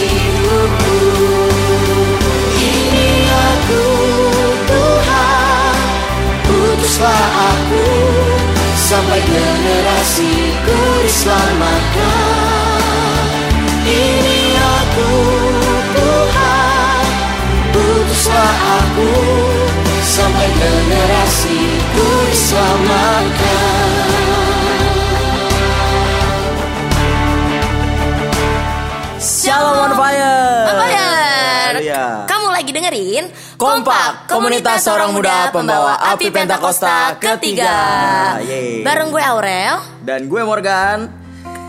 Hidupku. 0.00 0.98
Ini 2.56 3.28
aku 3.28 3.84
Tuhan, 4.64 5.76
utuslah 6.48 7.26
aku 7.52 7.88
sampai 8.72 9.20
generasiku 9.20 10.78
diselamatkan. 11.04 12.80
Ini 13.84 14.56
aku 14.56 15.12
Tuhan, 15.92 17.04
utuslah 17.76 18.56
aku 18.80 19.12
sampai 20.00 20.48
generasiku 20.56 22.06
diselamatkan. 22.32 23.51
Kompak, 33.62 34.26
komunitas 34.26 34.82
seorang 34.82 35.14
muda 35.14 35.54
pembawa 35.54 35.94
api 36.10 36.34
Pentakosta 36.34 37.14
ketiga. 37.14 37.70
Yeay. 38.42 38.82
Bareng 38.82 39.14
gue 39.14 39.22
Aurel. 39.22 39.78
Dan 40.02 40.26
gue 40.26 40.42
Morgan. 40.42 41.21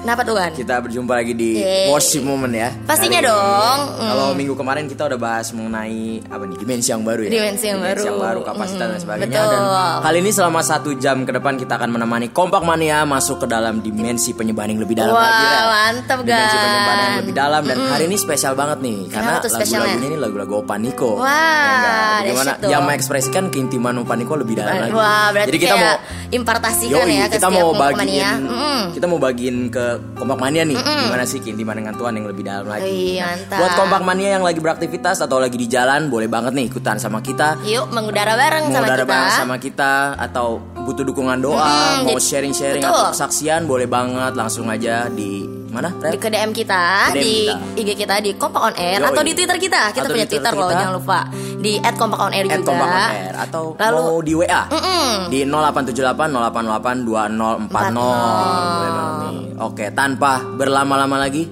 Kenapa 0.03 0.21
tuh 0.21 0.35
kan? 0.35 0.51
Kita 0.51 0.75
berjumpa 0.77 1.15
lagi 1.15 1.31
di 1.31 1.49
Yeay. 1.55 1.87
worship 1.87 2.21
moment 2.21 2.51
ya. 2.51 2.75
Pastinya 2.83 3.17
Kali 3.17 3.23
ini. 3.23 3.31
dong. 3.31 3.79
Mm. 3.87 4.03
Kalau 4.03 4.27
minggu 4.33 4.53
kemarin 4.53 4.83
kita 4.85 5.07
udah 5.07 5.15
bahas 5.17 5.47
mengenai 5.49 6.03
apa 6.27 6.43
nih 6.43 6.57
dimensi 6.59 6.91
yang 6.91 7.01
baru 7.01 7.21
ya. 7.23 7.31
Dimensi 7.31 7.65
yang 7.65 7.79
baru. 7.79 8.43
kapasitas 8.43 8.83
dan 8.83 8.89
Mm, 8.89 8.99
sebagainya. 8.99 9.31
betul. 9.39 9.47
Dan 9.47 9.63
kali 10.03 10.17
ini 10.19 10.31
selama 10.31 10.59
satu 10.59 10.89
jam 10.95 11.23
ke 11.23 11.31
depan 11.31 11.55
kita 11.55 11.73
akan 11.73 11.89
menemani 11.89 12.27
Kompak 12.29 12.61
Mania 12.61 13.01
masuk 13.03 13.39
ke 13.39 13.47
dalam 13.47 13.79
dimensi 13.79 14.33
penyembahan 14.33 14.69
yang 14.69 14.81
lebih 14.83 14.95
dalam 14.97 15.15
Wah, 15.15 15.23
lagi. 15.23 15.45
Rel. 15.45 15.67
mantap, 15.71 16.17
Dimensi 16.21 16.35
Gan. 16.51 16.59
penyembahan 16.59 16.99
yang 16.99 17.15
lebih 17.17 17.33
dalam 17.33 17.61
dan 17.63 17.77
hari 17.87 18.03
ini 18.03 18.17
spesial 18.17 18.53
banget 18.53 18.77
nih 18.81 18.97
karena 19.07 19.31
lagu-lagunya 19.39 20.07
ini 20.09 20.17
lagu-lagu 20.19 20.53
Opaniko. 20.59 21.11
Wah, 21.15 22.19
Bagaimana 22.19 22.27
dahsyat 22.43 22.57
tuh. 22.59 22.69
yang 22.69 22.81
mengekspresikan 22.83 23.43
keintiman 23.47 23.95
Opaniko 23.97 24.35
lebih 24.35 24.59
dalam 24.59 24.75
lagi. 24.77 24.91
Wah, 24.91 25.31
berarti 25.31 25.47
Jadi 25.47 25.59
kita 25.61 25.73
kayak 25.73 25.87
mau 25.87 25.95
impartasikan 26.29 26.91
Yoi, 26.99 27.15
ya 27.15 27.25
ke 27.25 27.31
kita 27.31 27.47
setiap 27.47 27.55
mau 27.55 27.69
bagiin. 27.71 28.27
Mm. 28.43 28.83
kita 28.91 29.05
mau 29.07 29.19
bagiin 29.21 29.57
ke 29.69 29.85
kompak 30.13 30.37
mania 30.37 30.63
nih 30.63 30.75
gimana 30.75 31.23
sih 31.23 31.37
keintiman 31.37 31.75
dengan 31.75 31.93
Tuhan 31.93 32.13
yang 32.13 32.25
lebih 32.25 32.43
dalam 32.43 32.65
lagi. 32.65 33.17
Nah, 33.17 33.33
mantap. 33.33 33.57
buat 33.57 33.71
kompak 33.75 34.01
mania 34.03 34.29
yang 34.31 34.43
lagi 34.43 34.59
beraktivitas 34.59 35.19
atau 35.19 35.37
lagi 35.37 35.55
di 35.55 35.65
jalan 35.65 36.07
boleh 36.07 36.27
banget 36.27 36.51
nih 36.51 36.65
ikutan 36.67 36.95
sama 36.95 37.19
kita. 37.19 37.57
Yuk 37.63 37.89
mengudara 37.89 38.33
bareng 38.33 38.65
sama 38.65 38.75
Mengudara 38.79 39.01
kita. 39.01 39.11
bareng 39.11 39.31
sama 39.33 39.55
kita 39.57 39.93
atau 40.15 40.47
butuh 40.83 41.03
dukungan 41.03 41.39
doa, 41.39 41.63
Mm, 41.99 42.05
mau 42.05 42.13
jadi- 42.13 42.23
sharing-sharing 42.23 42.81
betul. 42.81 42.93
atau 42.93 43.11
kesaksian 43.11 43.61
boleh 43.63 43.85
banget 43.85 44.33
langsung 44.33 44.67
aja 44.67 45.07
di 45.07 45.62
mana? 45.73 45.89
di 45.89 46.17
ke 46.17 46.29
DM 46.29 46.51
kita 46.51 46.83
Ke 47.09 47.13
DM 47.13 47.19
di 47.19 47.33
kita. 47.43 47.57
IG 47.75 47.89
kita 47.97 48.15
di 48.21 48.31
Kompak 48.33 48.61
on 48.63 48.75
Air 48.75 48.99
Yoi. 48.99 49.09
atau 49.09 49.21
di 49.21 49.33
Twitter 49.33 49.57
kita. 49.57 49.81
Kita 49.89 50.05
Atau 50.05 50.13
punya 50.13 50.23
Twitter 50.23 50.39
Twitter 50.45 50.53
loh, 50.55 50.69
kita. 50.69 50.79
jangan 50.79 50.95
lupa. 50.95 51.19
Di 51.57 51.71
@kompakonair 51.81 52.43
juga. 52.45 52.57
Kompak 52.61 52.85
On 52.85 53.01
Air 53.09 53.33
atau 53.41 53.63
Lalu 53.73 53.99
mau 53.99 54.19
di 54.21 54.33
WA 54.35 54.61
Mm-mm. 54.69 55.09
di 55.27 55.39
0878 55.41 56.29
088 56.29 57.01
2040 57.01 57.65
boleh 57.65 58.91
banget 58.91 59.15
nih. 59.19 59.37
Oke, 59.59 59.85
tanpa 59.91 60.31
berlama-lama 60.45 61.17
lagi 61.17 61.49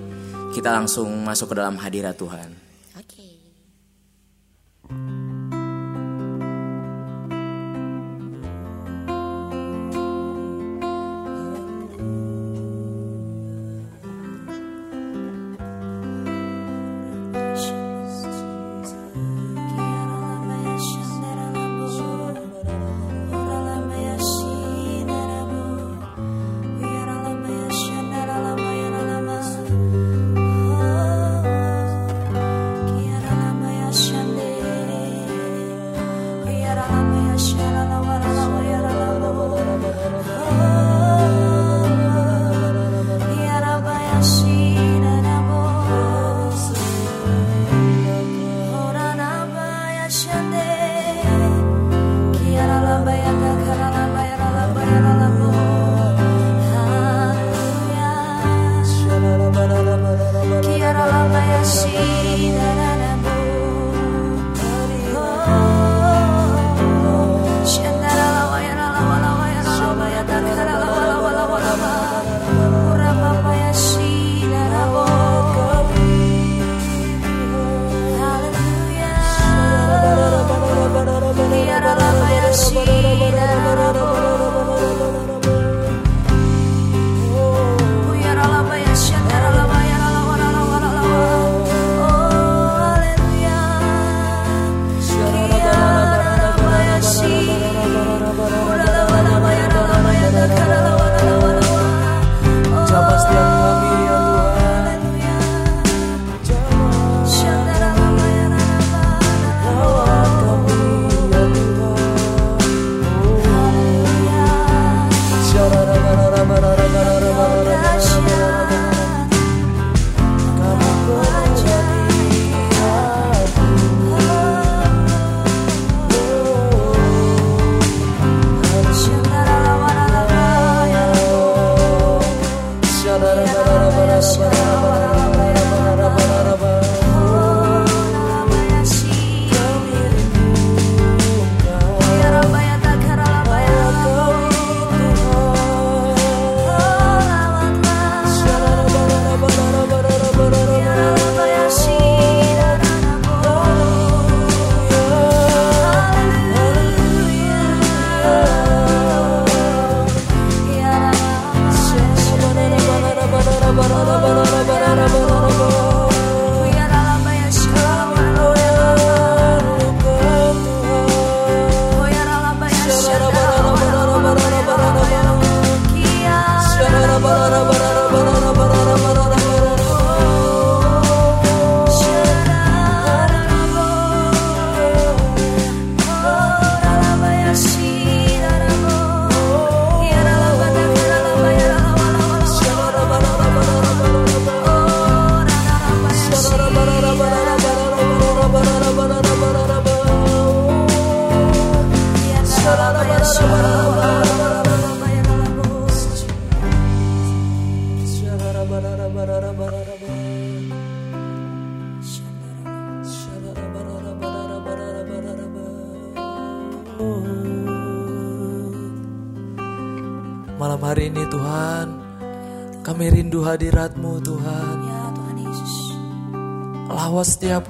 kita 0.52 0.70
langsung 0.70 1.24
masuk 1.24 1.50
ke 1.50 1.56
dalam 1.58 1.76
hadirat 1.76 2.14
Tuhan. 2.14 2.61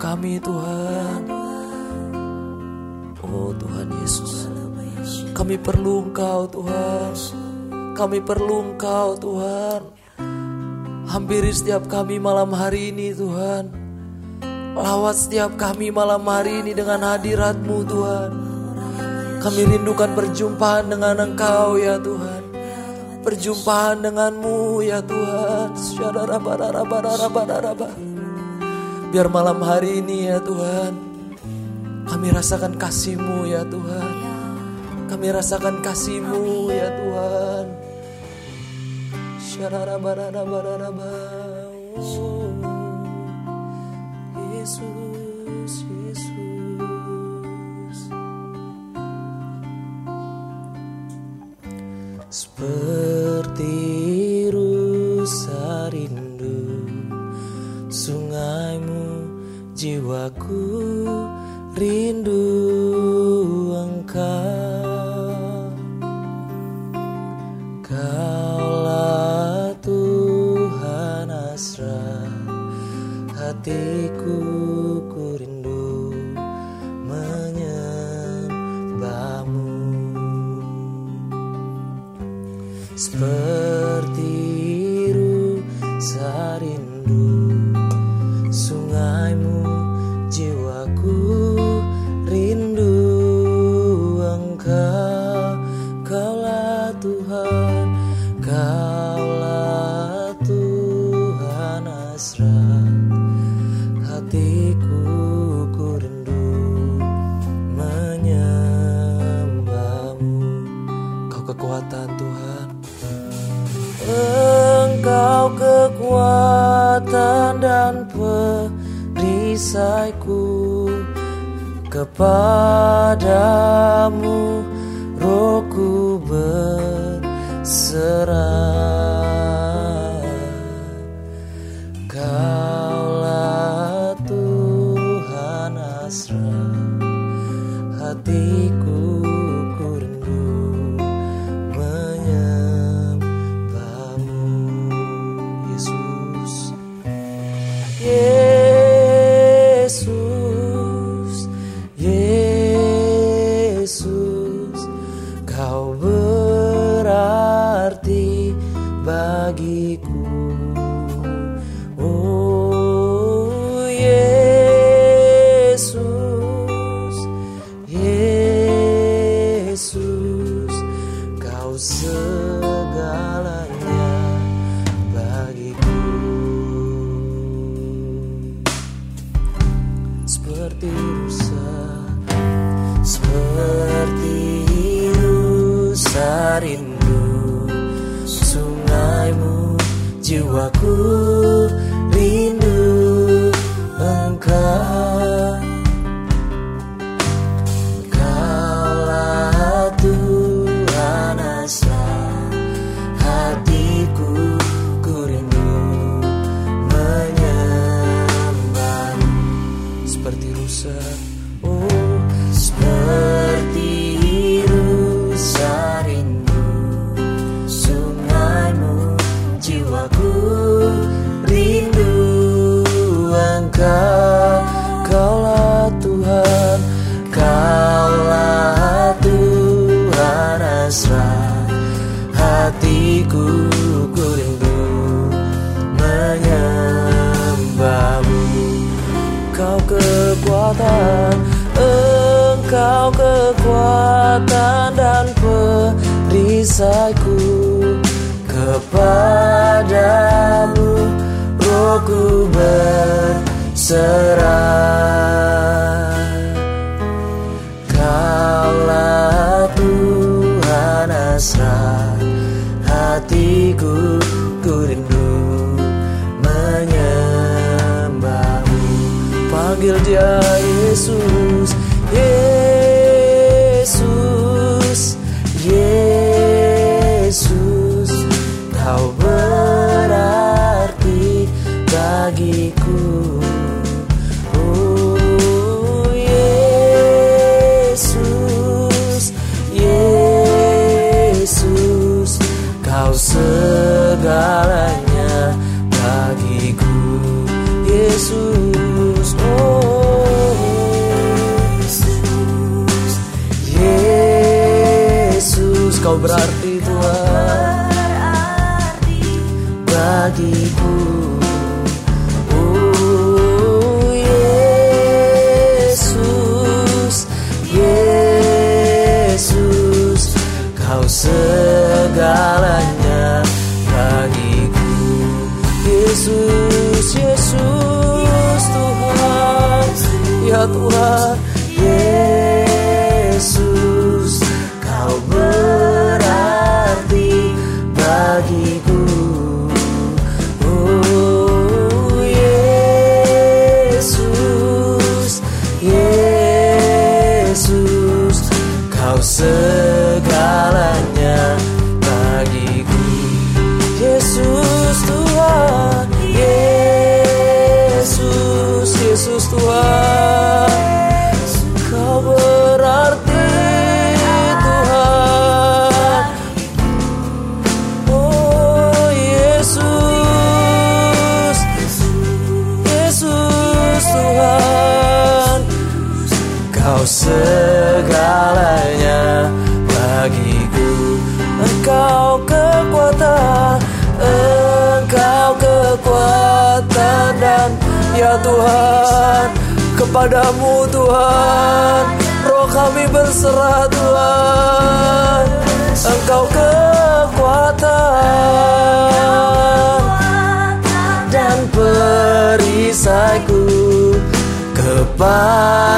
Kami 0.01 0.41
Tuhan. 0.41 1.29
Oh 3.21 3.53
Tuhan 3.53 3.93
Yesus. 4.01 4.49
Kami 5.37 5.61
perlu 5.61 6.09
Engkau 6.09 6.49
Tuhan. 6.49 7.13
Kami 7.93 8.17
perlu 8.25 8.73
Engkau 8.73 9.13
Tuhan. 9.21 9.93
Hampiri 11.05 11.53
setiap 11.53 11.85
kami 11.85 12.17
malam 12.17 12.49
hari 12.49 12.89
ini 12.89 13.13
Tuhan. 13.13 13.69
Lawat 14.73 15.21
setiap 15.21 15.53
kami 15.53 15.93
malam 15.93 16.25
hari 16.25 16.65
ini 16.65 16.73
dengan 16.73 17.05
hadiratmu 17.05 17.77
Tuhan. 17.85 18.31
Kami 19.37 19.61
rindukan 19.69 20.17
perjumpaan 20.17 20.89
dengan 20.89 21.29
Engkau 21.29 21.77
ya 21.77 22.01
Tuhan. 22.01 22.41
Perjumpaan 23.21 24.01
denganmu 24.01 24.81
ya 24.81 24.97
Tuhan. 25.05 25.77
Syararabararabararabaraba. 25.77 28.10
Biar 29.11 29.27
malam 29.27 29.59
hari 29.59 29.99
ini 29.99 30.31
ya 30.31 30.39
Tuhan 30.39 30.95
Kami 32.07 32.27
rasakan 32.31 32.79
kasih-Mu 32.79 33.43
ya 33.47 33.67
Tuhan. 33.67 34.11
Kami 35.07 35.27
rasakan 35.31 35.83
kasih-Mu 35.83 36.71
ya 36.71 36.91
Tuhan. 36.91 37.65
Yesus, 44.55 45.00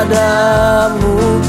kepadamu 0.04 1.40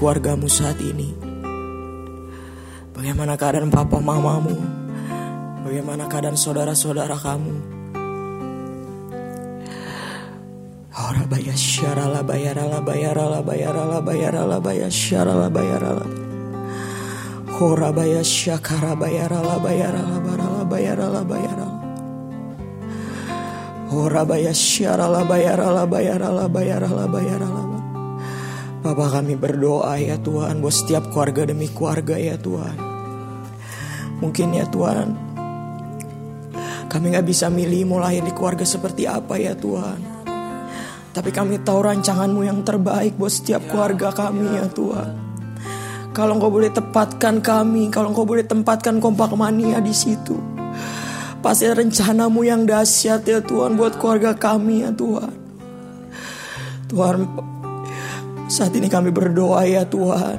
keluargamu 0.00 0.48
saat 0.48 0.80
ini 0.80 1.12
Bagaimana 2.96 3.36
keadaan 3.36 3.68
papa 3.68 4.00
mamamu 4.00 4.56
Bagaimana 5.68 6.08
keadaan 6.08 6.40
saudara-saudara 6.40 7.20
kamu 7.20 7.52
Oh 10.96 11.10
rabaya 11.12 11.52
syaralabaya 11.52 12.56
ralabaya 12.56 13.12
ralabaya 13.12 13.68
ralabaya 13.76 14.28
ralabaya 14.32 14.88
syaralabaya 14.88 15.76
ralabaya 15.76 16.28
Horabaya 17.60 18.24
syakarabaya 18.24 19.28
ralabaya 19.28 19.92
ralabara 19.92 20.48
labaya 20.48 20.96
ralabaya 20.96 21.52
ralabaya 21.52 21.76
Horabaya 23.92 24.52
syaralabaya 24.56 25.60
ralabaya 25.60 26.16
ralabaya 26.16 26.76
ralabaya 26.80 27.36
ralabaya 27.36 27.59
Bapak 28.80 29.20
kami 29.20 29.36
berdoa 29.36 30.00
ya 30.00 30.16
Tuhan 30.16 30.64
buat 30.64 30.72
setiap 30.72 31.12
keluarga 31.12 31.44
demi 31.44 31.68
keluarga 31.68 32.16
ya 32.16 32.40
Tuhan 32.40 32.76
Mungkin 34.24 34.56
ya 34.56 34.64
Tuhan 34.72 35.08
Kami 36.88 37.06
gak 37.12 37.28
bisa 37.28 37.52
milih 37.52 37.84
mau 37.84 38.00
lahir 38.00 38.24
di 38.24 38.32
keluarga 38.32 38.64
seperti 38.64 39.04
apa 39.04 39.36
ya 39.36 39.52
Tuhan 39.52 40.00
Tapi 41.12 41.28
kami 41.28 41.60
tahu 41.60 41.92
rancanganmu 41.92 42.40
yang 42.40 42.64
terbaik 42.64 43.20
buat 43.20 43.28
setiap 43.28 43.68
keluarga 43.68 44.16
kami 44.16 44.48
ya 44.56 44.64
Tuhan 44.72 45.30
kalau 46.10 46.42
engkau 46.42 46.50
boleh 46.50 46.74
tepatkan 46.74 47.38
kami, 47.38 47.86
kalau 47.86 48.10
engkau 48.10 48.26
boleh 48.26 48.42
tempatkan 48.42 48.98
kompak 48.98 49.30
mania 49.38 49.78
di 49.78 49.94
situ. 49.94 50.34
Pasti 51.38 51.70
rencanamu 51.70 52.42
yang 52.42 52.66
dahsyat 52.66 53.22
ya 53.22 53.38
Tuhan 53.38 53.78
buat 53.78 53.94
keluarga 53.94 54.34
kami 54.34 54.82
ya 54.82 54.90
Tuhan. 54.90 55.30
Tuhan, 56.90 57.16
saat 58.50 58.74
ini 58.74 58.90
kami 58.90 59.14
berdoa 59.14 59.62
ya 59.62 59.86
Tuhan. 59.86 60.38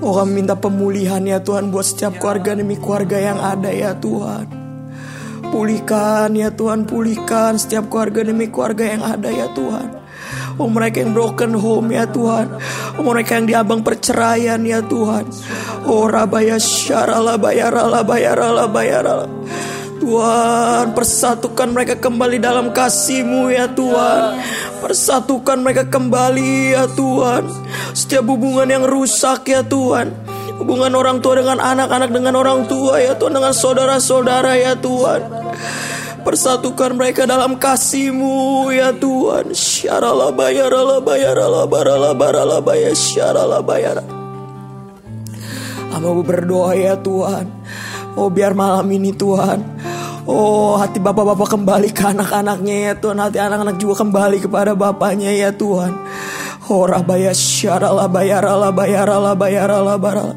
Oh 0.00 0.16
kami 0.16 0.40
minta 0.40 0.56
pemulihan 0.56 1.20
ya 1.20 1.44
Tuhan 1.44 1.68
buat 1.68 1.84
setiap 1.84 2.16
keluarga 2.16 2.56
demi 2.56 2.80
keluarga 2.80 3.20
yang 3.20 3.36
ada 3.36 3.68
ya 3.68 3.92
Tuhan. 3.92 4.48
Pulihkan 5.52 6.32
ya 6.32 6.48
Tuhan, 6.48 6.88
pulihkan 6.88 7.60
setiap 7.60 7.92
keluarga 7.92 8.24
demi 8.24 8.48
keluarga 8.48 8.96
yang 8.96 9.02
ada 9.04 9.28
ya 9.28 9.52
Tuhan. 9.52 10.00
Oh 10.60 10.68
mereka 10.68 11.00
yang 11.00 11.16
broken 11.16 11.56
home 11.56 11.88
ya 11.88 12.04
Tuhan 12.04 12.60
Oh 13.00 13.04
mereka 13.06 13.40
yang 13.40 13.48
diambang 13.48 13.80
perceraian 13.80 14.60
ya 14.60 14.84
Tuhan 14.84 15.24
Oh 15.88 16.04
rabaya 16.04 16.60
syarala 16.60 17.40
bayarala 17.40 18.04
bayarala 18.04 18.68
bayarala 18.68 19.24
Tuhan 20.00 20.96
persatukan 20.96 21.68
mereka 21.76 22.00
kembali 22.00 22.40
dalam 22.40 22.72
kasih-Mu 22.72 23.52
ya 23.52 23.68
Tuhan 23.68 24.40
Persatukan 24.80 25.60
mereka 25.60 25.84
kembali 25.92 26.72
ya 26.72 26.88
Tuhan 26.88 27.44
Setiap 27.92 28.24
hubungan 28.24 28.64
yang 28.64 28.88
rusak 28.88 29.44
ya 29.52 29.60
Tuhan 29.60 30.08
Hubungan 30.56 30.92
orang 30.96 31.20
tua 31.20 31.44
dengan 31.44 31.60
anak-anak 31.60 32.10
dengan 32.10 32.34
orang 32.40 32.64
tua 32.64 32.96
ya 32.98 33.12
Tuhan 33.12 33.36
Dengan 33.36 33.52
saudara-saudara 33.52 34.56
ya 34.56 34.72
Tuhan 34.80 35.20
Persatukan 36.20 37.00
mereka 37.00 37.24
dalam 37.24 37.56
kasih-Mu 37.56 38.68
ya 38.76 38.92
Tuhan. 38.92 39.56
Syarala. 39.56 40.28
Hamba 45.90 46.10
berdoa 46.20 46.76
ya 46.76 46.94
Tuhan. 47.00 47.59
Oh 48.18 48.30
biar 48.32 48.56
malam 48.56 48.86
ini 48.90 49.14
Tuhan. 49.14 49.60
Oh 50.26 50.78
hati 50.78 50.98
bapak-bapak 51.02 51.48
kembali 51.58 51.90
ke 51.94 52.02
anak-anaknya 52.10 52.76
ya 52.90 52.92
Tuhan. 52.98 53.18
Hati 53.18 53.38
anak-anak 53.38 53.76
juga 53.78 54.02
kembali 54.02 54.38
kepada 54.42 54.72
bapaknya 54.74 55.30
ya 55.30 55.50
Tuhan. 55.54 55.92
Oh 56.70 56.86
rabaya 56.86 57.34
syarala 57.34 58.06
bayarala 58.06 58.70
bayarala 58.70 59.34
bayarala 59.34 59.94
barala. 59.98 60.34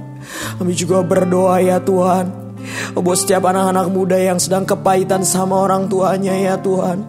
Kami 0.58 0.74
juga 0.74 1.06
berdoa 1.06 1.62
ya 1.62 1.78
Tuhan. 1.78 2.44
Oh, 2.96 3.04
buat 3.04 3.20
setiap 3.20 3.44
anak-anak 3.44 3.88
muda 3.92 4.16
yang 4.16 4.40
sedang 4.40 4.64
kepahitan 4.64 5.28
sama 5.28 5.60
orang 5.60 5.92
tuanya 5.92 6.32
ya 6.34 6.56
Tuhan. 6.56 7.04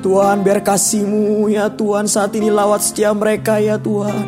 Tuhan 0.00 0.40
biar 0.40 0.64
kasihmu 0.64 1.52
ya 1.52 1.68
Tuhan 1.68 2.08
saat 2.08 2.32
ini 2.32 2.48
lawat 2.48 2.80
setiap 2.80 3.12
mereka 3.20 3.60
ya 3.60 3.76
Tuhan. 3.76 4.24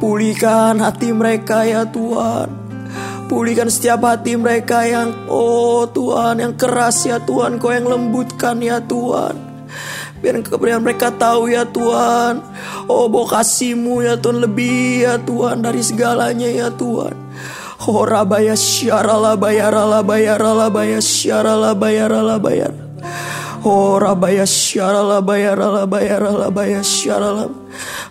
Pulihkan 0.00 0.80
hati 0.80 1.12
mereka 1.12 1.68
ya 1.68 1.84
Tuhan. 1.84 2.63
Pulihkan 3.34 3.66
setiap 3.66 4.06
hati 4.06 4.38
mereka 4.38 4.86
yang 4.86 5.26
oh 5.26 5.90
Tuhan 5.90 6.38
yang 6.38 6.54
keras 6.54 7.02
ya 7.02 7.18
Tuhan 7.18 7.58
kau 7.58 7.74
yang 7.74 7.90
lembutkan 7.90 8.62
ya 8.62 8.78
Tuhan. 8.78 9.34
Biar 10.22 10.38
kemudian 10.46 10.78
mereka 10.78 11.10
tahu 11.10 11.50
ya 11.50 11.66
Tuhan. 11.66 12.38
Oh 12.86 13.10
bahwa 13.10 13.34
kasihmu 13.34 14.06
ya 14.06 14.14
Tuhan 14.14 14.38
lebih 14.38 15.02
ya 15.02 15.18
Tuhan 15.18 15.66
dari 15.66 15.82
segalanya 15.82 16.46
ya 16.46 16.70
Tuhan. 16.70 17.18
Oh 17.90 18.06
rabaya 18.06 18.54
syarala 18.54 19.34
bayarala 19.34 20.06
bayarala 20.06 20.70
bayar 20.70 21.02
syarala 21.02 21.74
bayarala 21.74 22.38
bayar 22.38 22.83
Oh 23.64 23.96
rabaya 23.96 24.44
syarala 24.44 25.24
bayarala 25.24 25.88
bayarala 25.88 26.52
bayar 26.52 26.84
syarala 26.84 27.48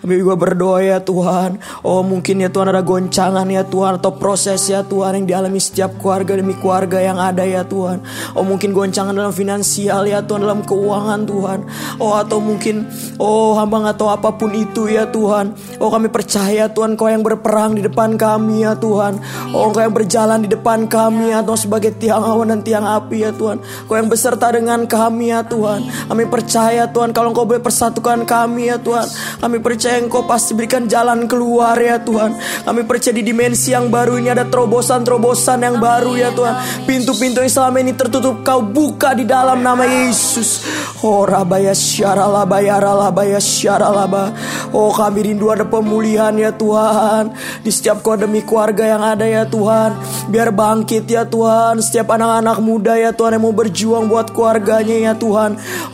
Kami 0.02 0.20
juga 0.20 0.36
berdoa 0.36 0.82
ya 0.84 0.98
Tuhan. 1.00 1.62
Oh 1.86 2.02
mungkin 2.04 2.42
ya 2.42 2.52
Tuhan 2.52 2.74
ada 2.74 2.84
goncangan 2.84 3.46
ya 3.48 3.64
Tuhan 3.64 3.96
Atau 4.02 4.18
proses 4.20 4.60
ya 4.68 4.84
Tuhan 4.84 5.22
yang 5.22 5.26
dialami 5.30 5.56
setiap 5.56 5.96
keluarga 6.02 6.36
demi 6.36 6.52
keluarga 6.58 7.00
yang 7.00 7.16
ada 7.22 7.46
ya 7.46 7.62
Tuhan. 7.64 8.02
Oh 8.34 8.42
mungkin 8.42 8.74
goncangan 8.74 9.14
dalam 9.14 9.30
finansial 9.30 10.04
ya 10.10 10.26
Tuhan 10.26 10.42
Dalam 10.42 10.66
keuangan 10.66 11.22
Tuhan. 11.22 11.58
Oh 12.02 12.18
atau 12.18 12.42
mungkin 12.42 12.90
Oh 13.22 13.54
hamba 13.54 13.94
gak 13.94 14.02
tahu 14.02 14.10
apa 14.10 14.34
pun 14.34 14.50
itu 14.52 14.90
ya 14.90 15.06
Tuhan. 15.06 15.54
Oh 15.78 15.88
kami 15.88 16.10
percaya 16.10 16.66
Tuhan 16.66 16.98
Kau 16.98 17.06
yang 17.06 17.22
berperang 17.22 17.78
di 17.78 17.86
depan 17.86 18.18
kami 18.18 18.66
ya 18.66 18.74
Tuhan. 18.74 19.22
Oh 19.54 19.70
Kau 19.70 19.80
yang 19.80 19.94
berjalan 19.94 20.44
di 20.44 20.50
depan 20.50 20.90
kami 20.90 21.30
ya 21.30 21.46
Tuhan 21.46 21.60
Sebagai 21.62 21.94
tiang 21.94 22.26
awan 22.26 22.52
dan 22.52 22.60
tiang 22.66 22.84
api 22.84 23.22
ya 23.22 23.30
Tuhan. 23.30 23.62
Kau 23.86 23.94
yang 23.94 24.10
beserta 24.10 24.50
dengan 24.50 24.84
kami 24.84 25.30
ya 25.30 25.43
Tuhan. 25.44 26.08
Kami 26.10 26.24
percaya 26.26 26.88
Tuhan 26.88 27.12
Kalau 27.12 27.30
Kau 27.36 27.44
boleh 27.44 27.60
persatukan 27.60 28.24
kami 28.24 28.72
ya 28.72 28.80
Tuhan. 28.80 29.06
Kami 29.38 29.60
percaya 29.60 30.00
Engkau 30.00 30.24
pasti 30.24 30.56
berikan 30.56 30.88
jalan 30.88 31.28
keluar 31.28 31.76
ya 31.76 32.00
Tuhan. 32.00 32.34
Kami 32.64 32.82
percaya 32.88 33.14
di 33.14 33.22
dimensi 33.22 33.70
yang 33.76 33.92
baru 33.92 34.16
ini 34.18 34.32
ada 34.32 34.48
terobosan-terobosan 34.48 35.60
yang 35.60 35.76
baru 35.78 36.16
ya 36.16 36.32
Tuhan. 36.32 36.86
Pintu-pintu 36.88 37.44
yang 37.44 37.52
selama 37.52 37.84
ini 37.84 37.92
tertutup 37.92 38.40
Kau 38.42 38.64
buka 38.64 39.12
di 39.12 39.28
dalam 39.28 39.60
nama 39.60 39.84
Yesus. 39.84 40.64
Oh 41.04 41.28
rabaya 41.28 41.76
syarala 41.76 42.48
bayarala 42.48 43.12
baya 43.12 43.36
syaralaba 43.36 44.32
Oh 44.72 44.90
kami 44.90 45.30
rindu 45.30 45.52
ada 45.52 45.68
pemulihan 45.68 46.32
ya 46.34 46.50
Tuhan. 46.50 47.36
Di 47.62 47.70
setiap 47.70 48.00
demi 48.16 48.42
keluarga 48.42 48.88
yang 48.88 49.02
ada 49.04 49.26
ya 49.28 49.44
Tuhan. 49.44 49.94
Biar 50.32 50.50
bangkit 50.50 51.04
ya 51.06 51.28
Tuhan. 51.28 51.78
Setiap 51.78 52.10
anak-anak 52.16 52.58
muda 52.58 52.96
ya 52.96 53.12
Tuhan 53.14 53.36
yang 53.36 53.44
mau 53.44 53.54
berjuang 53.54 54.08
buat 54.08 54.32
keluarganya 54.32 55.12
ya 55.12 55.12
Tuhan 55.14 55.33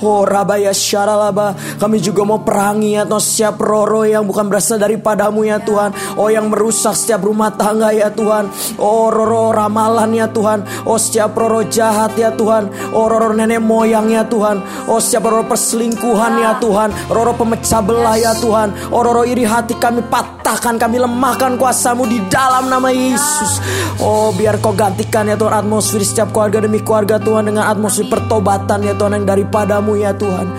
Oh 0.05 0.22
rabaya 0.29 0.72
syaralaba 0.72 1.57
Kami 1.57 1.96
juga 2.03 2.22
mau 2.29 2.40
perangi 2.44 2.96
ya 2.96 3.09
Tuhan. 3.09 3.22
Setiap 3.22 3.57
roh-roh 3.61 4.05
yang 4.05 4.24
bukan 4.29 4.53
berasal 4.53 4.76
daripadamu 4.76 5.48
ya 5.48 5.59
Tuhan. 5.62 6.16
Oh 6.20 6.29
yang 6.29 6.53
merusak 6.53 6.92
setiap 6.92 7.24
rumah 7.24 7.53
tangga 7.55 7.92
ya 7.94 8.12
Tuhan. 8.12 8.53
Oh 8.76 9.09
roh-roh 9.09 9.53
ramalan 9.55 10.12
ya 10.12 10.29
Tuhan. 10.29 10.85
Oh 10.85 11.00
setiap 11.00 11.37
roh-roh 11.37 11.64
jahat 11.68 12.16
ya 12.16 12.33
Tuhan. 12.35 12.92
Oh 12.92 13.09
roh-roh 13.09 13.33
nenek 13.33 13.62
moyang 13.64 14.12
ya 14.12 14.26
Tuhan. 14.29 14.61
Oh 14.88 15.00
setiap 15.00 15.29
roh 15.31 15.46
perselingkuhan 15.46 16.33
ya 16.40 16.53
Tuhan. 16.61 16.92
Roh-roh 17.09 17.37
pemecah 17.37 17.81
belah 17.81 18.16
ya 18.20 18.33
Tuhan. 18.37 18.92
Oh 18.92 19.00
roh-roh 19.00 19.24
iri 19.24 19.44
hati 19.46 19.76
kami 19.79 20.05
patahkan 20.50 20.82
Kami 20.82 20.98
lemahkan 20.98 21.54
kuasamu 21.54 22.10
di 22.10 22.18
dalam 22.26 22.66
nama 22.66 22.90
Yesus 22.90 23.62
Oh 24.02 24.34
biar 24.34 24.58
kau 24.58 24.74
gantikan 24.74 25.30
ya 25.30 25.38
Tuhan 25.38 25.62
atmosfer 25.62 26.02
setiap 26.02 26.34
keluarga 26.34 26.66
demi 26.66 26.82
keluarga 26.82 27.22
Tuhan 27.22 27.54
Dengan 27.54 27.70
atmosfer 27.70 28.10
pertobatan 28.10 28.82
ya 28.82 28.98
Tuhan 28.98 29.22
yang 29.22 29.26
daripadamu 29.30 29.94
ya 29.94 30.10
Tuhan 30.10 30.50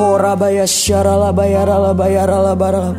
Oh 0.00 0.16
rabaya 0.16 0.64
syarala 0.64 1.28
bayarala 1.36 1.92
bayarala 1.92 2.56
barala 2.56 2.96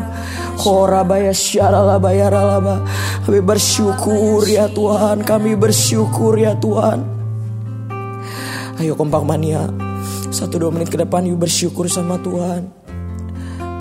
Korabaya 0.56 1.36
syaralabaya 1.36 2.32
ralaba. 2.32 2.80
Kami 3.28 3.44
bersyukur 3.44 4.48
ya 4.48 4.72
Tuhan, 4.72 5.28
kami 5.28 5.52
bersyukur 5.60 6.32
ya 6.40 6.56
Tuhan. 6.56 7.04
Ayo 8.80 8.96
kompak 8.96 9.28
mania, 9.28 9.68
satu 10.32 10.56
dua 10.56 10.72
menit 10.72 10.88
ke 10.88 10.96
depan 10.96 11.28
yuk 11.28 11.44
bersyukur 11.44 11.92
sama 11.92 12.16
Tuhan. 12.24 12.85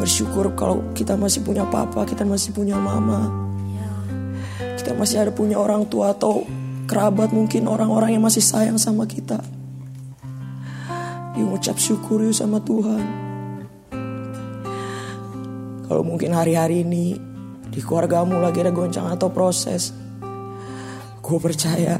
Bersyukur 0.05 0.53
kalau 0.53 0.93
kita 0.93 1.17
masih 1.17 1.41
punya 1.41 1.65
papa, 1.65 2.05
kita 2.05 2.29
masih 2.29 2.53
punya 2.53 2.77
mama. 2.77 3.25
Kita 4.77 4.93
masih 4.93 5.25
ada 5.25 5.33
punya 5.33 5.57
orang 5.57 5.89
tua 5.89 6.13
atau 6.13 6.45
kerabat 6.85 7.33
mungkin 7.33 7.65
orang-orang 7.65 8.13
yang 8.13 8.21
masih 8.21 8.45
sayang 8.45 8.77
sama 8.77 9.09
kita. 9.09 9.41
Yuk 11.41 11.57
ucap 11.57 11.81
syukur 11.81 12.21
yuk 12.21 12.37
sama 12.37 12.61
Tuhan. 12.61 13.01
Kalau 15.89 16.05
mungkin 16.05 16.37
hari-hari 16.37 16.85
ini 16.85 17.17
di 17.73 17.81
keluargamu 17.81 18.45
lagi 18.45 18.61
ada 18.61 18.77
goncang 18.77 19.09
atau 19.09 19.33
proses, 19.33 19.89
gue 21.25 21.39
percaya 21.41 21.97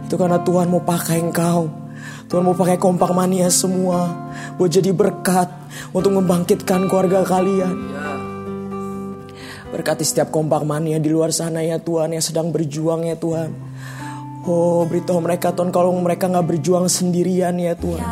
itu 0.00 0.16
karena 0.16 0.40
Tuhan 0.40 0.72
mau 0.72 0.80
pakai 0.80 1.20
engkau. 1.20 1.87
Tuhan 2.28 2.44
mau 2.44 2.52
pakai 2.52 2.76
kompak 2.76 3.08
mania 3.16 3.48
semua 3.48 4.28
buat 4.60 4.68
jadi 4.68 4.92
berkat 4.92 5.48
untuk 5.96 6.12
membangkitkan 6.12 6.84
keluarga 6.84 7.24
kalian. 7.24 7.72
Berkati 9.72 10.04
setiap 10.04 10.28
kompak 10.28 10.60
mania 10.68 11.00
di 11.00 11.08
luar 11.08 11.32
sana 11.32 11.64
ya 11.64 11.80
Tuhan 11.80 12.12
yang 12.12 12.20
sedang 12.20 12.52
berjuang 12.52 13.08
ya 13.08 13.16
Tuhan. 13.16 13.48
Oh 14.44 14.84
beritahu 14.84 15.24
mereka 15.24 15.56
Tuhan 15.56 15.72
kalau 15.72 15.92
mereka 15.96 16.28
nggak 16.28 16.52
berjuang 16.52 16.88
sendirian 16.88 17.56
ya 17.56 17.72
Tuhan. 17.72 18.04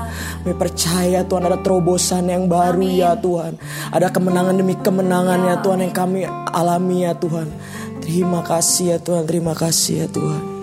Kami 0.44 0.52
percaya 0.56 1.20
Tuhan 1.20 1.44
ada 1.44 1.60
terobosan 1.60 2.32
yang 2.32 2.48
baru 2.48 2.88
ya 2.88 3.20
Tuhan. 3.20 3.60
Ada 3.92 4.08
kemenangan 4.08 4.56
demi 4.56 4.80
kemenangan 4.80 5.44
ya 5.44 5.56
Tuhan 5.60 5.84
yang 5.84 5.92
kami 5.92 6.24
alami 6.56 7.04
ya 7.04 7.12
Tuhan. 7.12 7.52
Terima 8.00 8.40
kasih 8.40 8.96
ya 8.96 8.98
Tuhan, 9.00 9.28
terima 9.28 9.52
kasih 9.52 10.04
ya 10.04 10.08
Tuhan. 10.08 10.55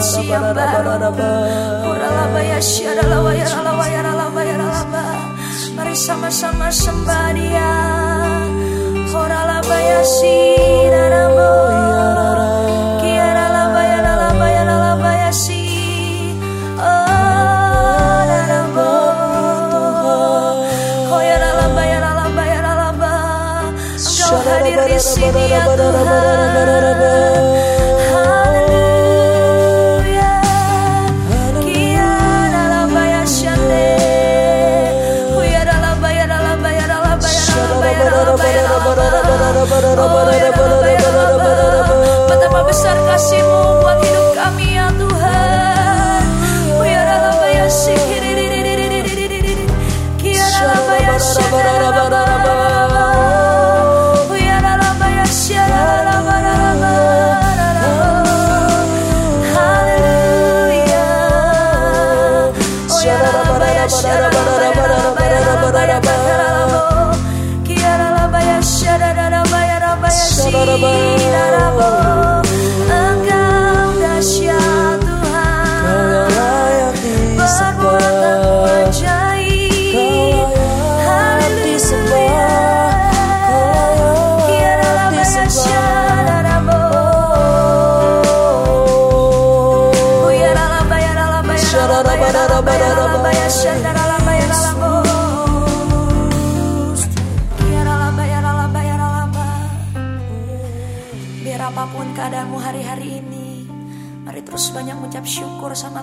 siamba 0.00 0.64
Kuralaba 1.84 2.40
ya 2.42 2.58
syadalaba 2.60 3.30
ya 3.32 3.46
ralaba 3.48 3.84
ya 3.88 4.00
ralaba 4.04 4.40
ya 4.44 4.56
ralaba. 4.60 5.04
Mari 5.76 5.94
sama-sama 5.96 6.68
sembah 6.72 7.26
dia. 7.36 7.72
Kuralaba 9.12 9.76
ya 9.80 10.00
sidarabo 10.04 11.52
Kiaralaba 13.00 13.80
ya 13.84 13.98
ralaba 14.04 14.46
ya 14.50 14.62
ralaba 14.68 15.10
ya 15.24 15.30
si. 15.32 15.64
Oh 16.76 18.20
darabo 18.28 18.90
Oh 21.12 21.20
ya 21.24 21.36
ralaba 21.40 21.82
ya 21.86 21.98
ralaba 22.04 22.42
ya 22.44 22.58
ralaba. 22.60 23.12
Engkau 23.96 24.38
hadir 24.44 24.80
di 24.90 24.98
sini 25.00 25.44
ya 25.48 25.64
Tuhan. 25.64 27.45
Shut 63.88 64.22
up. 70.68 72.25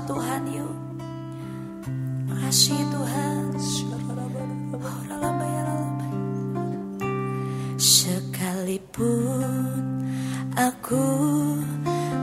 Tuhan 0.08 0.44
yuk 0.52 0.78
Makasih 2.28 2.82
Tuhan. 2.92 3.44
Sekalipun 8.64 10.08
aku 10.56 11.08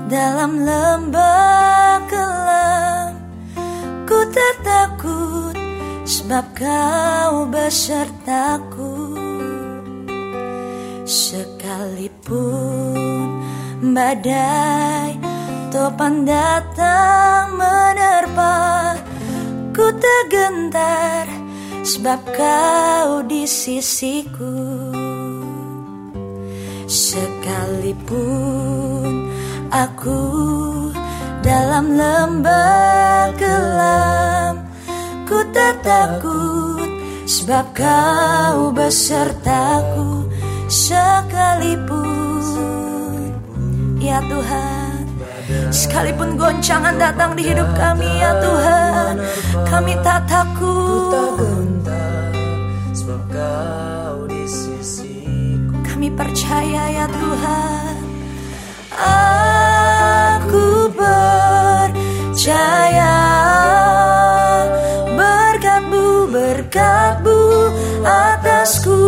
dalam 0.08 0.64
lembah 0.64 2.00
kelam 2.08 3.12
Ku 4.08 4.18
tak 4.32 4.54
takut 4.64 5.52
sebab 6.08 6.44
kau 6.56 7.44
besertaku 7.44 9.14
Sekalipun 11.04 12.48
badai 13.92 15.29
topan 15.70 16.26
datang 16.26 17.54
menerpa 17.54 18.98
Ku 19.70 19.86
tak 19.94 20.22
gentar 20.28 21.30
sebab 21.86 22.20
kau 22.36 23.22
di 23.24 23.46
sisiku. 23.48 24.92
Sekalipun 26.90 28.28
aku 29.70 30.20
dalam 31.40 31.94
lembah 31.94 33.30
kelam 33.38 34.66
Ku 35.24 35.38
tak 35.54 35.80
takut 35.86 36.90
sebab 37.30 37.70
kau 37.72 38.74
besertaku. 38.74 40.26
Sekalipun 40.66 42.10
ya 44.02 44.18
Tuhan 44.26 44.79
Sekalipun 45.70 46.34
goncangan 46.34 46.98
datang 46.98 47.38
di 47.38 47.46
hidup 47.46 47.70
kami 47.78 48.06
ya 48.18 48.34
Tuhan 48.42 49.14
Kami 49.66 49.94
tak 50.02 50.26
takut. 50.26 51.86
Sebab 52.90 53.20
kau 53.30 54.26
di 54.26 54.42
sisiku. 54.50 55.78
Kami 55.86 56.10
percaya 56.10 56.82
ya 56.90 57.06
Tuhan 57.06 57.96
Aku 60.50 60.90
percaya 60.94 62.00
Berkatmu, 65.14 66.30
berkatmu 66.34 67.40
atasku 68.02 69.00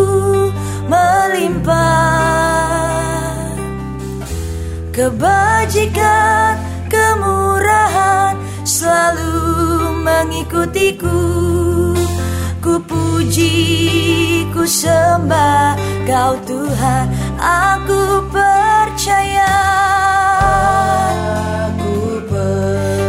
melimpah 0.87 2.12
kebajikan, 4.93 6.61
kemurahan 6.93 8.37
selalu 8.63 9.35
mengikutiku. 10.05 11.21
Ku 12.63 12.79
puji, 12.87 14.47
ku 14.55 14.63
sembah 14.63 15.75
Kau 16.07 16.39
Tuhan, 16.47 17.07
aku 17.41 18.23
percaya. 18.31 19.51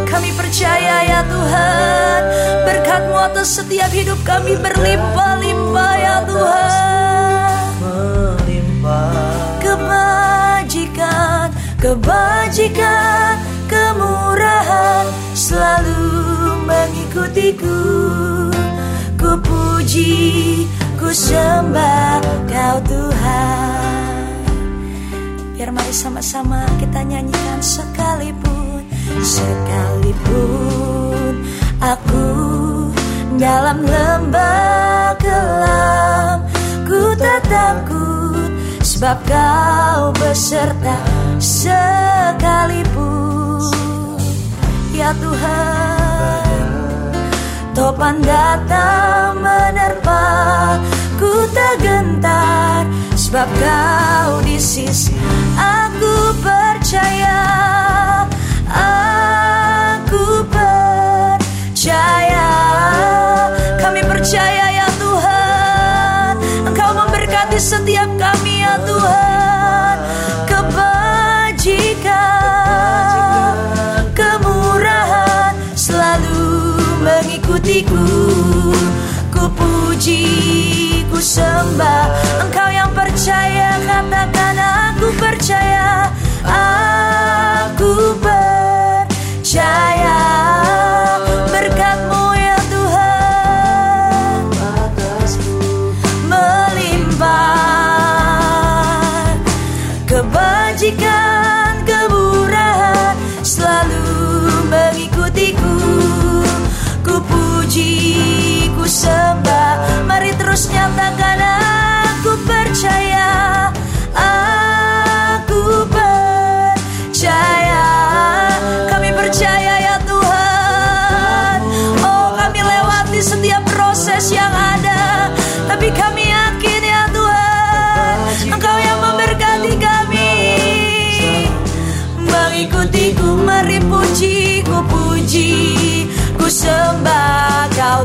Kami 0.03 0.29
percaya 0.37 1.09
ya 1.09 1.25
Tuhan 1.25 2.21
Berkatmu 2.69 3.17
atas 3.17 3.57
setiap 3.57 3.89
hidup 3.89 4.21
kami 4.21 4.53
berlimpah-limpah 4.61 5.93
ya 5.97 6.15
Tuhan 6.29 6.92
Kebajikan, 11.83 13.43
kemurahan 13.67 15.03
Selalu 15.35 15.99
mengikutiku. 16.63 17.79
Ku 19.19 19.35
puji, 19.43 20.63
ku 20.95 21.11
sembah 21.11 22.23
kau 22.47 22.79
Tuhan. 22.87 24.47
Biar 25.59 25.75
mari 25.75 25.91
sama-sama 25.91 26.63
kita 26.79 27.03
nyanyikan 27.03 27.59
sekalipun 27.59 28.87
Sekalipun. 29.19 30.63
Aku 31.83 32.31
dalam 33.35 33.83
lembah 33.83 35.19
kelam 35.19 36.47
Ku 36.87 37.11
tak 37.19 37.43
takut 37.51 38.22
sebab 39.03 39.19
kau 39.27 40.15
beserta 40.15 40.95
sekalipun. 41.35 43.03
Ya 44.95 45.11
Tuhan 45.19 46.47
Topan 47.75 48.23
datang 48.23 49.43
menerpa 49.43 50.23
Ku 51.19 51.43
tak 51.51 51.83
gentar 51.83 52.87
Sebab 53.19 53.43
kau 53.59 54.39
di 54.47 54.55
sisi 54.55 55.11
Aku 55.59 56.31
percaya 56.39 57.43
Aku 58.71 60.47
percaya. 60.47 61.41
Kami 63.83 63.99
percaya 64.07 64.65
ya 64.71 64.87
Tuhan 64.95 66.39
Engkau 66.71 66.95
memberkati 67.03 67.59
setiap 67.59 67.92
mengikutiku 77.73 78.05
Ku 79.33 79.49
puji, 79.49 80.21
ku 81.09 81.17
sembah 81.17 82.05
Engkau 82.45 82.69
yang 82.69 82.93
percaya 82.93 83.81
katakan 83.81 84.57
aku 84.61 85.09
percaya. 85.17 86.05
Aku 86.45 88.13
percaya 88.21 89.73
sembah. 109.03 109.71
Mari 110.07 110.31
terus 110.39 110.71
nyatakan 110.71 111.22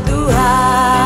sembah 0.07 0.98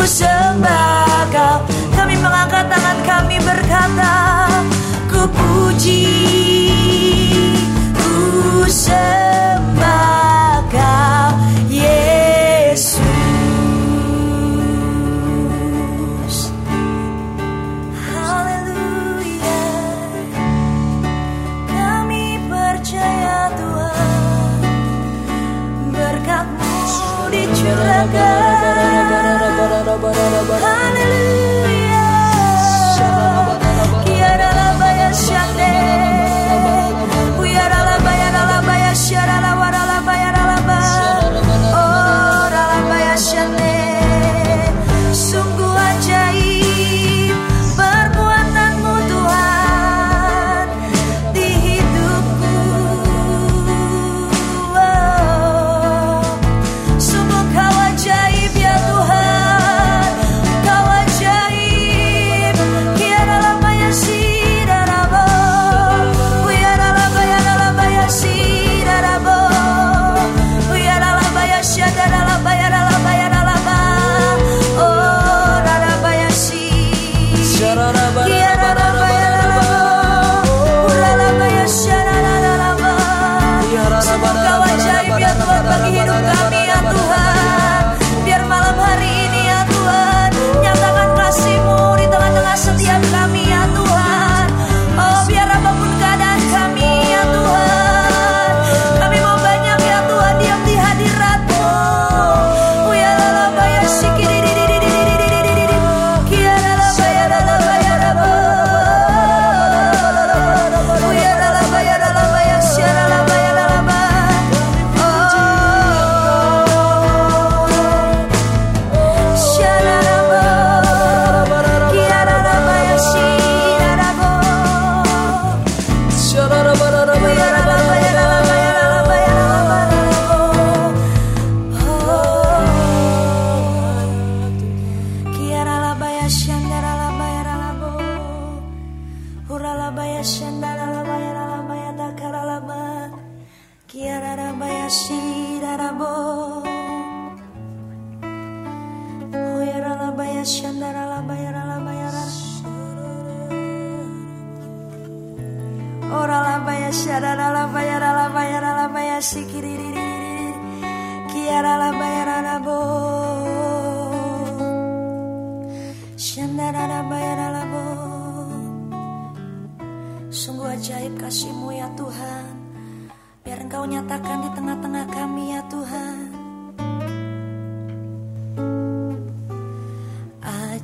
ku 0.00 0.08
sembah 0.08 1.28
kau 1.28 1.56
Kami 1.92 2.16
mengangkat 2.16 2.64
tangan 2.72 2.98
kami 3.04 3.36
berkata 3.44 4.16
Ku 5.12 5.28
puji, 5.28 6.08
ku 7.92 8.64
sembah 8.64 9.19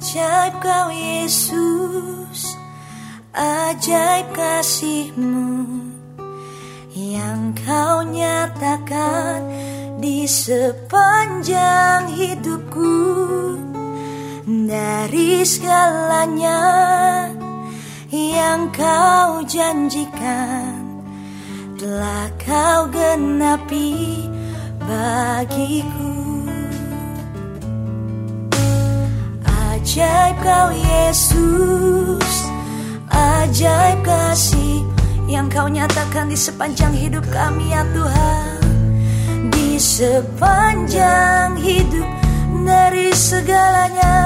Ajaib 0.07 0.63
kau 0.63 0.87
Yesus 0.95 2.55
Ajaib 3.35 4.31
kasihmu 4.39 5.67
Yang 6.95 7.67
kau 7.67 8.07
nyatakan 8.07 9.51
di 9.99 10.31
sepanjang 10.31 12.07
hidupku 12.15 13.03
Dari 14.47 15.43
segalanya 15.43 16.63
yang 18.15 18.71
kau 18.71 19.43
janjikan 19.43 21.03
telah 21.75 22.31
kau 22.39 22.87
genapi 22.95 24.23
bagiku. 24.87 26.16
Ajaib 29.97 30.37
kau 30.45 30.69
Yesus, 30.77 32.33
ajaib 33.09 34.05
kasih 34.05 34.85
yang 35.25 35.49
kau 35.49 35.73
nyatakan 35.73 36.29
di 36.29 36.37
sepanjang 36.37 36.93
hidup 36.93 37.25
kami 37.33 37.73
ya 37.73 37.81
Tuhan. 37.97 38.61
Di 39.49 39.81
sepanjang 39.81 41.57
hidup 41.57 42.05
dari 42.69 43.09
segalanya. 43.17 44.21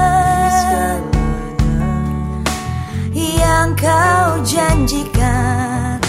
Yang 3.15 3.69
kau 3.79 4.43
janjikan 4.43 6.03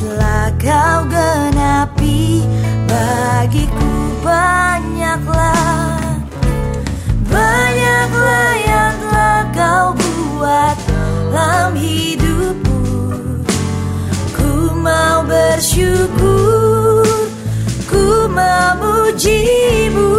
telah 0.00 0.48
kau 0.56 1.04
genapi. 1.04 2.48
Bagiku 2.88 3.92
banyaklah 4.24 6.16
banyaklah 7.28 8.50
yang 8.64 8.75
kau 9.56 9.96
buat 9.96 10.76
dalam 10.84 11.72
hidupku. 11.72 12.80
Ku 14.36 14.76
mau 14.76 15.24
bersyukur 15.24 17.08
ku 17.88 18.28
memujimu 18.28 20.12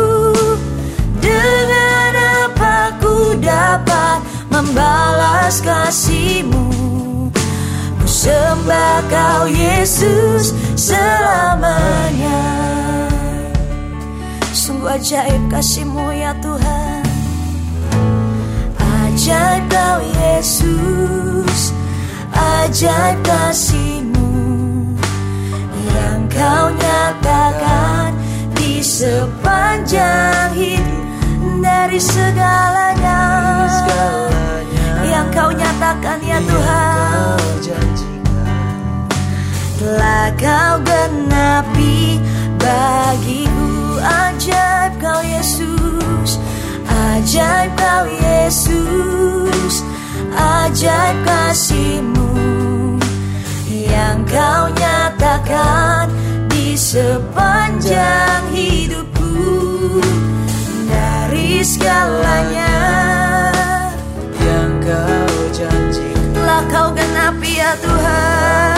dengan 1.22 2.12
apa 2.50 2.98
ku 2.98 3.38
dapat 3.38 4.26
membalas 4.50 5.62
kasihmu? 5.62 6.66
Ku 8.02 8.08
sembah 8.10 9.06
kau 9.06 9.46
Yesus 9.46 10.58
selamanya. 10.74 12.42
Sungguh 14.50 14.98
ajaib 14.98 15.54
kasihmu 15.54 16.10
ya 16.18 16.34
Tuhan 16.42 16.97
Ajaib 19.28 19.68
kau 19.68 20.00
Yesus. 20.24 21.76
Ajaib 22.32 23.20
kasihmu 23.28 24.32
Yang 25.84 26.22
kau 26.32 26.72
nyatakan 26.72 28.16
di 28.56 28.80
sepanjang 28.80 30.56
hidup 30.56 31.60
dari 31.60 32.00
segalanya, 32.00 33.20
yang 35.04 35.28
kau 35.36 35.52
nyatakan 35.52 36.24
ya 36.24 36.40
Tuhan. 36.48 37.36
telah 39.76 40.32
kau 40.40 40.80
genapi 40.88 42.16
bagiku. 42.56 44.00
Ajaib 44.08 44.96
kau 45.04 45.20
Yesus 45.20 46.40
ajaib 46.98 47.72
kau 47.78 48.06
Yesus. 48.10 49.74
Ajaib 50.38 51.18
kasihmu 51.26 52.30
yang 53.70 54.22
kau 54.26 54.70
nyatakan 54.74 56.10
di 56.50 56.78
sepanjang 56.78 58.44
hidupku. 58.54 59.34
Dari 60.90 61.62
segalanya 61.62 62.78
yang 64.42 64.72
kau 64.82 65.38
janjikan. 65.54 66.34
Telah 66.34 66.64
kau 66.70 66.88
genapi 66.94 67.52
ya 67.58 67.74
Tuhan 67.82 68.77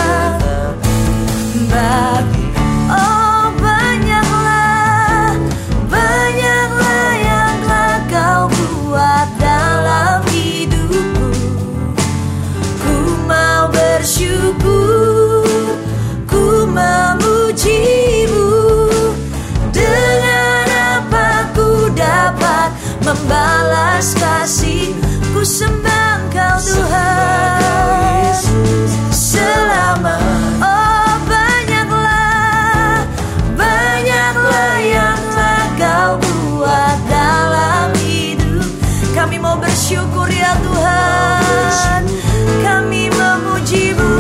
bersyukur 39.90 40.30
ya 40.30 40.54
Tuhan 40.62 42.02
kami 42.62 43.10
memujimu 43.10 44.14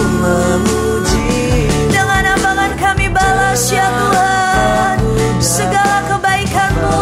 dengan 1.93 2.23
apa 2.25 2.49
kan 2.57 2.71
kami 2.73 3.05
balas 3.13 3.69
ya 3.69 3.85
Tuhan 3.85 4.97
segala 5.37 6.09
kebaikanmu. 6.09 7.01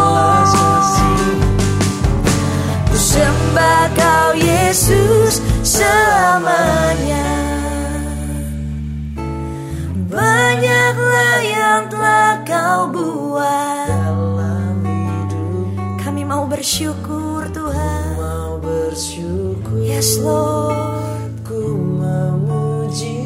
Ku 2.91 2.97
sembah 2.99 3.87
kau 3.95 4.35
Yesus 4.35 5.39
selamanya. 5.63 7.31
Banyaklah 10.11 11.39
yang 11.39 11.81
telah 11.87 12.43
kau 12.43 12.91
buat. 12.91 14.11
Dalam 14.11 14.83
hidup. 14.83 16.03
Kami 16.03 16.27
mau 16.27 16.43
bersyukur 16.51 17.26
Yes 19.87 20.19
Lord. 20.19 21.47
Ku 21.47 21.79
memuji. 21.79 23.23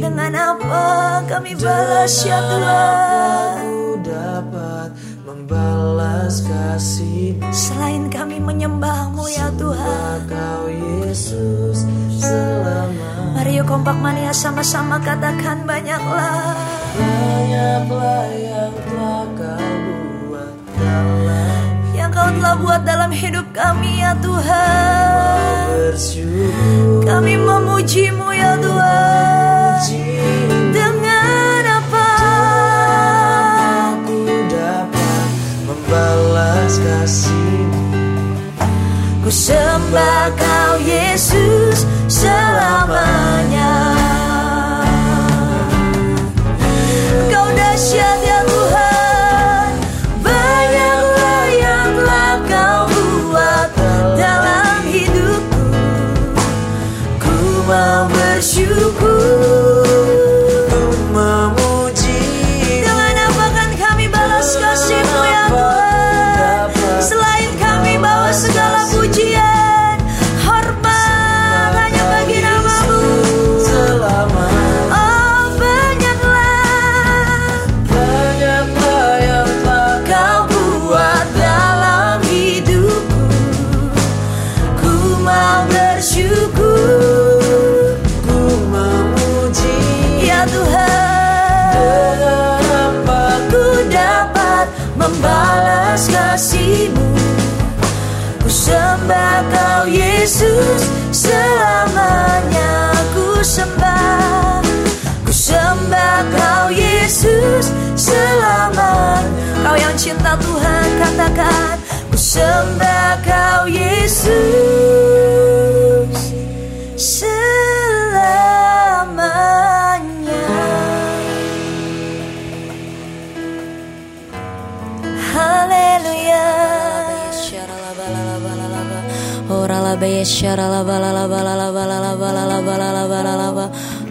Dengan 0.00 0.32
apa 0.56 1.20
kami 1.28 1.52
balas 1.52 2.24
ya 2.24 2.40
Tuhan? 2.48 3.60
ku 3.60 4.00
dapat 4.00 4.88
membalas 5.28 6.40
kasih 6.48 7.36
Selain 7.52 8.08
kami 8.08 8.40
menyembahmu 8.40 9.28
ya 9.28 9.52
Tuhan. 9.60 10.24
Kau 10.32 10.64
Yesus 10.72 11.84
selama 12.16 13.36
Mari 13.36 13.60
yuk 13.60 13.68
kompak 13.68 14.00
mania 14.00 14.32
sama-sama 14.32 14.96
katakan 15.04 15.68
banyaklah. 15.68 16.56
Banyaklah 16.96 18.24
yang 18.32 18.72
telah 18.88 19.28
kau 19.36 19.76
buat 20.24 20.56
dalam 20.80 21.47
Yang 22.18 22.34
kau 22.34 22.34
telah 22.42 22.56
buat 22.58 22.82
dalam 22.82 23.14
hidup 23.14 23.46
kami 23.54 24.02
ya 24.02 24.10
Tuhan. 24.18 25.94
Kami 27.06 27.34
memujimu 27.38 28.34
ya 28.34 28.58
Tuhan. 28.58 29.78
Dengan 30.74 31.62
apa? 31.78 32.10
Aku 33.94 34.18
dapat 34.50 35.30
membalas 35.62 36.82
kasihmu. 36.82 37.86
Ku 39.22 39.30
sembah 39.30 40.34
kau 40.34 40.74
Yesus 40.82 41.86
selamanya 42.10 43.87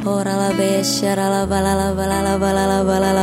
Ora 0.08 0.40
la 0.40 0.48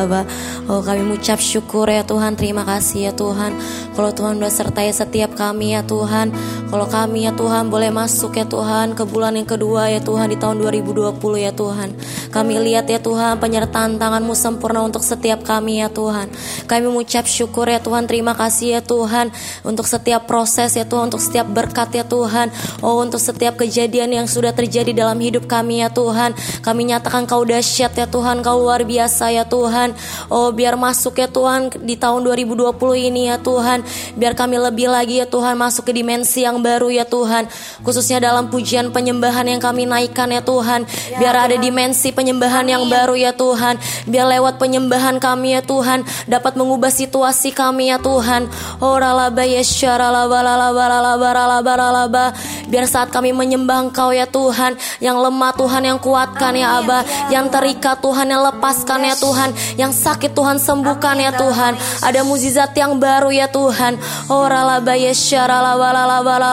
ba 0.05 0.21
Oh 0.69 0.81
kami 0.85 1.01
mengucap 1.01 1.41
syukur 1.41 1.89
ya 1.89 2.05
Tuhan. 2.05 2.37
Terima 2.37 2.65
kasih 2.65 3.09
ya 3.09 3.13
Tuhan. 3.17 3.57
Kalau 3.97 4.11
Tuhan 4.13 4.37
sudah 4.37 4.53
sertai 4.53 4.93
setiap 4.93 5.33
kami 5.33 5.73
ya 5.77 5.81
Tuhan 5.85 6.33
Kalau 6.75 6.91
kami 6.91 7.23
ya 7.23 7.31
Tuhan 7.31 7.71
boleh 7.71 7.95
masuk 7.95 8.35
ya 8.35 8.43
Tuhan 8.51 8.99
Ke 8.99 9.07
bulan 9.07 9.39
yang 9.39 9.47
kedua 9.47 9.95
ya 9.95 10.03
Tuhan 10.03 10.27
Di 10.27 10.35
tahun 10.35 10.59
2020 10.59 11.15
ya 11.39 11.55
Tuhan 11.55 11.95
Kami 12.35 12.55
lihat 12.67 12.91
ya 12.91 12.99
Tuhan 12.99 13.39
Penyertaan 13.39 13.95
tanganmu 13.95 14.35
sempurna 14.35 14.83
untuk 14.83 15.07
setiap 15.07 15.47
kami 15.47 15.79
ya 15.79 15.87
Tuhan 15.87 16.27
Kami 16.67 16.83
mengucap 16.83 17.31
syukur 17.31 17.71
ya 17.71 17.79
Tuhan 17.79 18.11
Terima 18.11 18.35
kasih 18.35 18.75
ya 18.75 18.83
Tuhan 18.83 19.31
Untuk 19.63 19.87
setiap 19.87 20.27
proses 20.27 20.75
ya 20.75 20.83
Tuhan 20.83 21.15
Untuk 21.15 21.23
setiap 21.23 21.47
berkat 21.47 21.95
ya 21.95 22.03
Tuhan 22.03 22.51
Oh 22.83 22.99
untuk 22.99 23.23
setiap 23.23 23.55
kejadian 23.55 24.11
yang 24.11 24.27
sudah 24.27 24.51
terjadi 24.51 24.91
dalam 24.91 25.23
hidup 25.23 25.47
kami 25.47 25.79
ya 25.79 25.95
Tuhan 25.95 26.35
Kami 26.59 26.91
nyatakan 26.91 27.31
kau 27.31 27.47
dahsyat 27.47 27.95
ya 27.95 28.11
Tuhan 28.11 28.43
Kau 28.43 28.59
luar 28.59 28.83
biasa 28.83 29.31
ya 29.31 29.47
Tuhan 29.47 29.95
Oh 30.27 30.51
biar 30.51 30.75
masuk 30.75 31.23
ya 31.23 31.31
Tuhan 31.31 31.71
di 31.87 31.95
tahun 31.95 32.27
2020 32.27 32.75
ini 32.99 33.31
ya 33.31 33.39
Tuhan 33.39 33.87
Biar 34.19 34.35
kami 34.35 34.59
lebih 34.59 34.91
lagi 34.91 35.23
ya 35.23 35.31
Tuhan 35.31 35.55
masuk 35.55 35.87
ke 35.87 35.95
dimensi 35.95 36.43
yang 36.43 36.64
baru 36.65 36.89
ya 36.89 37.05
Tuhan. 37.05 37.45
Khususnya 37.85 38.25
dalam 38.25 38.49
pujian 38.49 38.89
penyembahan 38.89 39.45
yang 39.45 39.61
kami 39.61 39.85
naikkan 39.85 40.33
ya 40.33 40.41
Tuhan. 40.41 40.89
Biar 41.21 41.37
ada 41.37 41.57
dimensi 41.61 42.17
penyembahan 42.17 42.65
yang 42.65 42.89
baru 42.89 43.13
ya 43.13 43.37
Tuhan. 43.37 43.77
Biar 44.09 44.25
lewat 44.33 44.57
penyembahan 44.57 45.21
kami 45.21 45.59
ya 45.59 45.63
Tuhan 45.65 46.07
Dapat 46.25 46.57
mengubah 46.57 46.89
situasi 46.89 47.53
kami 47.53 47.93
ya 47.93 48.01
Tuhan. 48.01 48.49
Oh 48.81 48.97
ralaba 48.97 49.45
yesharalaba 49.45 50.41
lalaba 50.41 50.85
lalaba 50.89 51.29
ralaba 51.37 51.73
ralaba 51.77 52.25
Biar 52.73 52.89
saat 52.89 53.13
kami 53.13 53.37
menyembah 53.37 53.91
Engkau 53.91 54.15
ya 54.15 54.25
Tuhan 54.25 54.81
Yang 55.03 55.17
lemah 55.21 55.53
Tuhan 55.53 55.83
yang 55.85 55.99
kuatkan 56.01 56.57
ya 56.57 56.81
Abah 56.81 57.05
Yang 57.29 57.47
terikat 57.53 58.01
Tuhan 58.01 58.27
yang 58.31 58.43
lepaskan 58.47 59.01
ya 59.05 59.17
Tuhan. 59.19 59.51
Yang 59.75 59.93
sakit 60.01 60.31
Tuhan 60.33 60.57
sembuhkan 60.63 61.17
ya 61.19 61.33
Tuhan. 61.35 61.73
Ada 62.05 62.21
mukjizat 62.23 62.71
yang 62.79 62.97
baru 62.97 63.35
ya 63.35 63.51
Tuhan. 63.51 63.99
Oh 64.31 64.47
ralaba 64.47 64.95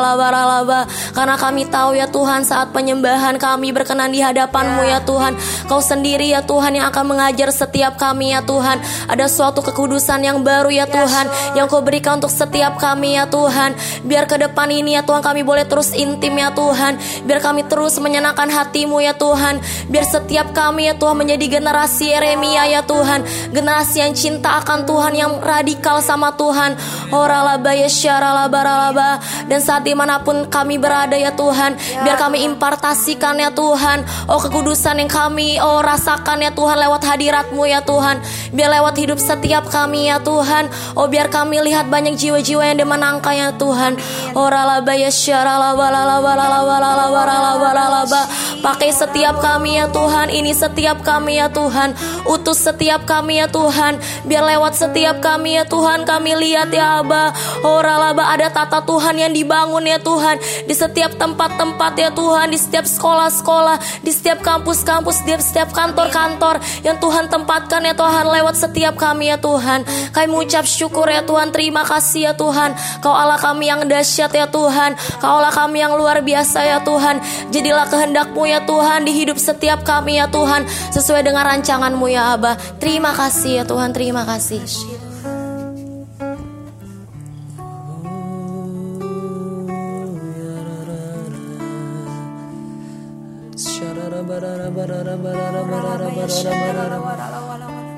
ralaba 0.02 0.90
Karena 1.14 1.38
kami 1.38 1.70
tahu 1.70 1.96
ya 1.96 2.10
Tuhan 2.10 2.44
saat 2.44 2.74
penyembahan 2.74 3.38
kami 3.38 3.72
berkenan 3.72 4.12
di 4.12 4.20
hadapanmu 4.20 4.84
ya 4.84 5.00
Tuhan. 5.06 5.38
Kau 5.70 5.80
sendiri 5.80 6.34
ya 6.34 6.42
Tuhan 6.44 6.76
yang 6.82 6.90
akan 6.90 7.16
mengajar 7.16 7.54
setiap 7.54 7.96
kami 7.96 8.34
ya 8.34 8.42
Tuhan. 8.42 8.82
Ada 9.08 9.30
suatu 9.30 9.62
kekudusan 9.62 10.24
yang 10.24 10.42
baru 10.42 10.72
ya 10.72 10.88
Tuhan 10.88 11.56
Yang 11.58 11.68
kau 11.72 11.82
berikan 11.84 12.18
untuk 12.20 12.34
setiap 12.34 12.78
kami 12.82 13.16
ya 13.16 13.30
Tuhan. 13.30 13.78
Biar 14.08 14.26
ke 14.26 14.40
depan 14.42 14.68
ini 14.72 14.98
ya 14.98 15.04
Tuhan 15.06 15.22
kami 15.22 15.46
boleh 15.46 15.66
terus 15.68 15.94
intim 15.94 16.36
ya 16.36 16.52
Tuhan. 16.52 16.98
Biar 17.28 17.40
kami 17.44 17.68
terus 17.68 17.98
menyenangkan 18.02 18.50
hatimu 18.50 19.00
ya 19.04 19.14
Tuhan. 19.14 19.62
Biar 19.92 20.06
setiap 20.08 20.52
kami 20.56 20.90
ya 20.90 20.96
Tuhan 20.98 21.16
menjadi 21.16 21.60
generasi 21.60 22.12
Yeremia 22.12 22.68
ya 22.68 22.82
Tuhan. 22.84 23.24
Generasi 23.54 23.98
yang 24.02 24.14
cinta 24.16 24.58
akan 24.64 24.84
Tuhan 24.88 25.14
Yang 25.14 25.34
radikal 25.44 25.98
sama 26.02 26.34
Tuhan. 26.36 26.76
Oralaba 27.12 27.72
ya 27.76 27.90
syaralaba 27.92 28.60
ralaba. 28.64 29.12
Dan 29.46 29.60
saat 29.62 29.81
di 29.82 29.94
mana 29.98 30.22
pun 30.22 30.48
kami 30.48 30.78
berada 30.78 31.16
ya 31.16 31.34
Tuhan. 31.34 31.78
Biar 32.04 32.18
kami 32.18 32.44
impartasikan 32.46 33.38
ya 33.40 33.54
Tuhan. 33.54 34.04
Oh 34.28 34.42
kekudusan 34.42 35.02
yang 35.02 35.12
kami 35.12 35.58
oh 35.62 35.80
rasakan 35.82 36.44
ya 36.44 36.52
Tuhan 36.52 36.78
Lewat 36.82 37.06
hadiratmu 37.06 37.64
ya 37.70 37.86
Tuhan. 37.86 38.20
Biar 38.52 38.70
lewat 38.82 38.98
hidup 38.98 39.22
setiap 39.22 39.70
kami 39.70 40.10
ya 40.10 40.20
Tuhan. 40.20 40.68
Oh 40.98 41.08
biar 41.08 41.32
kami 41.32 41.62
lihat 41.62 41.88
banyak 41.88 42.18
jiwa-jiwa 42.18 42.74
yang 42.74 42.82
dimenangkan 42.84 43.34
ya 43.38 43.50
Tuhan. 43.56 43.96
Oralaba 44.36 44.92
ya 44.98 45.08
syaralaba 45.08 45.88
lalaba 45.88 46.32
lalaba 46.36 46.76
lalaba 46.82 47.22
lalaba 47.24 47.70
lalaba 47.72 48.22
Pakai 48.62 48.92
setiap 48.92 49.40
kami 49.40 49.80
ya 49.80 49.88
Tuhan. 49.88 50.28
Ini 50.28 50.52
setiap 50.52 51.02
kami 51.02 51.40
ya 51.40 51.48
Tuhan. 51.48 51.96
Utus 52.28 52.60
setiap 52.62 53.08
kami 53.08 53.40
ya 53.40 53.48
Tuhan. 53.48 53.98
Biar 54.28 54.44
lewat 54.44 54.78
setiap 54.78 55.24
kami 55.24 55.56
ya 55.58 55.66
Tuhan 55.66 56.04
Kami 56.04 56.36
lihat 56.36 56.76
ya 56.76 57.00
Abah. 57.00 57.32
Oh 57.64 57.80
ralaba 57.80 58.36
ada 58.36 58.52
tata 58.52 58.84
Tuhan 58.84 59.16
yang 59.16 59.32
dibangun 59.32 59.71
ya 59.80 59.96
Tuhan. 59.96 60.42
Di 60.68 60.76
setiap 60.76 61.16
tempat-tempat 61.18 61.94
ya 61.98 62.10
Tuhan 62.14 62.50
Di 62.52 62.60
setiap 62.60 62.86
sekolah-sekolah 62.86 64.02
Di 64.02 64.12
setiap 64.14 64.42
kampus-kampus 64.42 65.24
Di 65.26 65.38
setiap 65.42 65.70
kantor-kantor 65.74 66.62
Yang 66.86 66.98
Tuhan 67.02 67.26
tempatkan 67.30 67.82
ya 67.86 67.94
Tuhan 67.94 68.26
Lewat 68.30 68.56
setiap 68.58 68.98
kami 68.98 69.34
ya 69.34 69.38
Tuhan. 69.38 69.86
Kami 70.16 70.28
mengucap 70.30 70.66
syukur 70.66 71.08
ya 71.10 71.26
Tuhan 71.26 71.54
Terima 71.54 71.86
kasih 71.86 72.32
ya 72.32 72.34
Tuhan. 72.34 72.74
Kau 73.02 73.14
Allah 73.14 73.38
kami 73.38 73.70
yang 73.70 73.86
dahsyat 73.86 74.32
ya 74.34 74.48
Tuhan. 74.50 74.98
Kau 75.20 75.42
Allah 75.42 75.54
kami 75.54 75.82
yang 75.82 75.94
luar 75.98 76.22
biasa 76.22 76.60
ya 76.64 76.80
Tuhan. 76.82 77.22
Jadilah 77.52 77.88
kehendakmu 77.90 78.44
ya 78.48 78.64
Tuhan 78.64 79.06
Di 79.06 79.14
hidup 79.14 79.38
setiap 79.38 79.84
kami 79.84 80.18
ya 80.22 80.30
Tuhan 80.30 80.66
Sesuai 80.94 81.26
dengan 81.26 81.46
rancanganmu 81.46 82.06
ya 82.12 82.38
Abah. 82.38 82.56
Terima 82.78 83.14
kasih 83.14 83.62
ya 83.62 83.64
Tuhan 83.66 83.92
Terima 83.92 84.24
kasih 84.24 85.11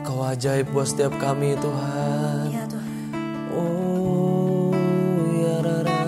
Kau 0.08 0.24
ajaib 0.24 0.72
buat 0.72 0.88
setiap 0.88 1.12
kami 1.20 1.60
Tuhan. 1.60 2.56
Oh 3.52 4.72
ya 5.36 5.60
rara. 5.60 6.04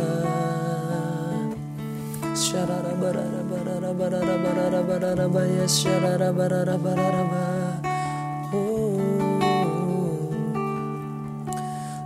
Syarara 2.31 2.95
barara 2.95 3.41
barara 3.43 3.91
barara 3.91 4.35
barara 4.39 4.81
barara 4.87 5.25
baya 5.27 5.67
syarara 5.67 6.31
barara 6.31 6.79
barara 6.79 7.23
ba. 7.27 7.47
Oh. 8.55 8.95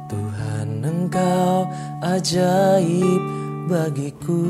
Tuhan 0.09 0.81
engkau 0.81 1.69
ajaib 2.01 3.21
bagiku 3.69 4.41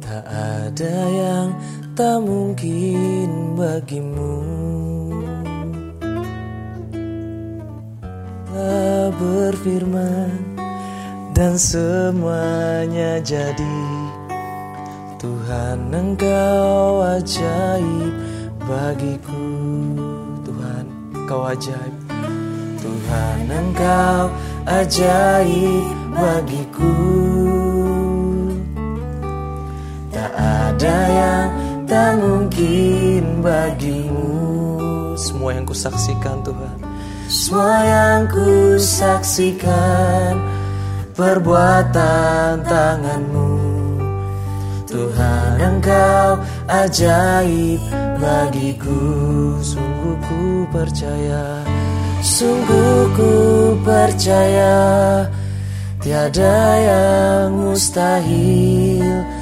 Tak 0.00 0.24
ada 0.24 0.96
yang 1.12 1.52
tak 1.98 2.22
mungkin 2.22 3.58
bagimu. 3.58 4.38
Tak 8.54 9.18
berfirman 9.18 10.30
dan 11.34 11.58
semuanya 11.58 13.18
jadi. 13.18 13.82
Tuhan 15.18 15.90
engkau 15.90 17.02
ajaib 17.18 18.14
bagiku. 18.62 19.50
Tuhan 20.46 20.86
engkau 21.18 21.50
ajaib. 21.50 21.94
Tuhan 22.78 23.38
engkau 23.50 24.30
ajaib 24.70 25.86
bagiku. 26.14 26.94
Tak 30.14 30.30
ada 30.38 30.98
yang 31.10 31.67
tak 31.88 32.20
mungkin 32.20 33.40
bagimu. 33.40 34.36
Semua 35.16 35.56
yang 35.56 35.64
kusaksikan 35.66 36.44
Tuhan. 36.44 36.76
Semua 37.28 37.84
yang 37.84 38.28
kusaksikan 38.30 39.66
Perbuatan 41.18 42.62
tanganmu. 42.62 43.58
Tuhan 44.86 45.58
engkau 45.58 46.38
ajaib 46.70 47.82
bagiku. 48.22 49.02
Sungguh 49.58 50.14
ku 50.22 50.62
percaya. 50.70 51.66
Sungguh 52.22 53.10
ku 53.18 53.32
percaya 53.82 55.26
Tiada 55.98 56.78
yang 56.78 57.58
mustahil 57.58 59.37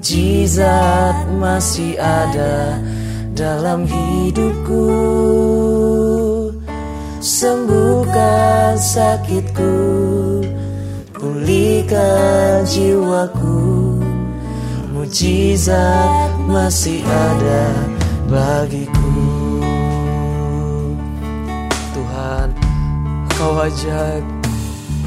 Mujizat 0.00 1.28
masih 1.36 1.92
ada 2.00 2.80
dalam 3.36 3.84
hidupku. 3.84 4.88
Sembuhkan 7.20 8.80
sakitku 8.80 9.76
pulihkan 11.12 12.64
jiwaku. 12.64 14.00
Mujizat 14.96 16.32
masih 16.48 17.04
ada 17.04 17.68
bagiku. 18.24 19.20
Tuhan 21.92 22.48
kau 23.36 23.52
ajaib 23.68 24.24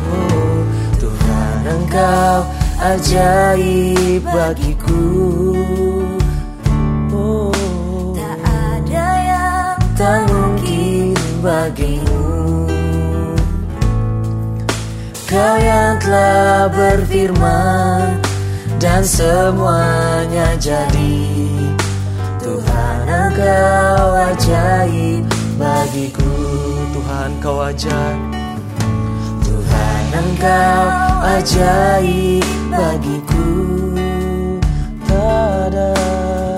oh, 0.05 0.61
Tuhan 1.01 1.57
engkau 1.81 2.62
ajaib 2.83 4.23
bagiku. 4.27 5.03
oh, 7.15 8.11
Tak 8.11 8.37
ada 8.43 9.07
yang 9.23 9.79
tak 9.95 10.19
mungkin 10.27 11.15
bagimu. 11.39 12.27
Kau 15.23 15.55
yang 15.57 15.95
telah 16.03 16.67
berfirman 16.69 18.19
dan 18.77 19.01
semuanya 19.07 20.53
jadi. 20.59 21.23
Tuhan 22.43 22.97
engkau 23.07 24.03
ajaib 24.27 25.23
bagiku. 25.55 26.35
Tuhan 26.91 27.31
kau 27.39 27.63
ajaib 27.63 28.42
engkau 30.13 30.83
ajaib 31.25 32.45
bagiku. 32.69 33.49
Tak 35.09 35.73
ada 35.73 35.91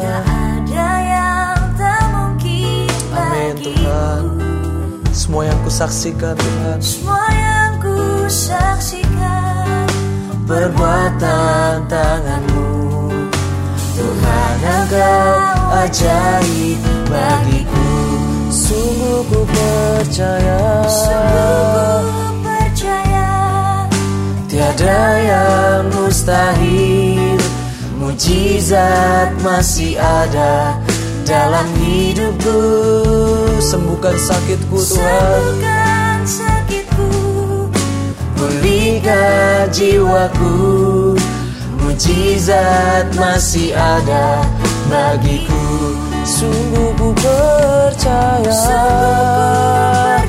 Tak 0.03 0.24
ada 0.28 0.89
yang 1.03 1.60
tak 1.80 2.03
mungkin 2.12 2.88
Amin 3.16 3.56
Tuhan. 3.60 4.24
Semua 5.16 5.43
yang 5.47 5.60
kusaksikan 5.64 6.36
Tuhan. 6.36 6.80
Semua 6.84 7.26
yang 7.32 7.72
ku 7.80 8.28
saksikan 8.28 9.88
Perbuatan 10.45 11.89
tanganmu. 11.89 12.70
Tuhan 13.95 14.56
engkau 14.62 15.32
ajaib 15.82 16.80
bagiku. 17.10 17.89
Sungguh 18.53 19.20
ku 19.26 19.39
percaya. 19.47 20.86
Sungguh 20.86 21.49
ku 21.49 21.64
percaya 21.66 22.35
Tiada 24.56 25.20
yang 25.20 25.91
mustahil. 25.91 27.36
Mujizat 27.99 29.36
masih 29.43 29.99
ada 29.99 30.80
dalam 31.28 31.68
hidupku. 31.84 32.64
Sembuhkan 33.60 34.16
sakitku 34.16 34.80
Tuhan. 34.80 35.60
Sembuhkan 35.60 36.18
sakitku. 36.24 37.12
Pulihkan 38.39 39.68
jiwaku. 39.76 40.56
Mujizat 41.84 43.12
masih 43.20 43.76
ada 43.76 44.39
bagiku. 44.88 45.99
Sungguh 46.24 46.95
ku 46.95 47.12
percaya. 47.12 48.39
Percaya 48.39 50.25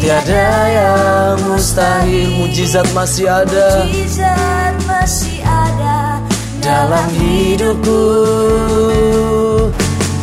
Tiada 0.00 0.48
yang 0.72 1.36
mustahil 1.44 2.32
Mujizat 2.40 2.88
masih 2.96 3.28
ada. 3.28 3.84
Mujizat 3.84 4.74
masih 4.88 5.44
ada 5.44 6.16
dalam 6.64 7.04
hidupku. 7.12 8.02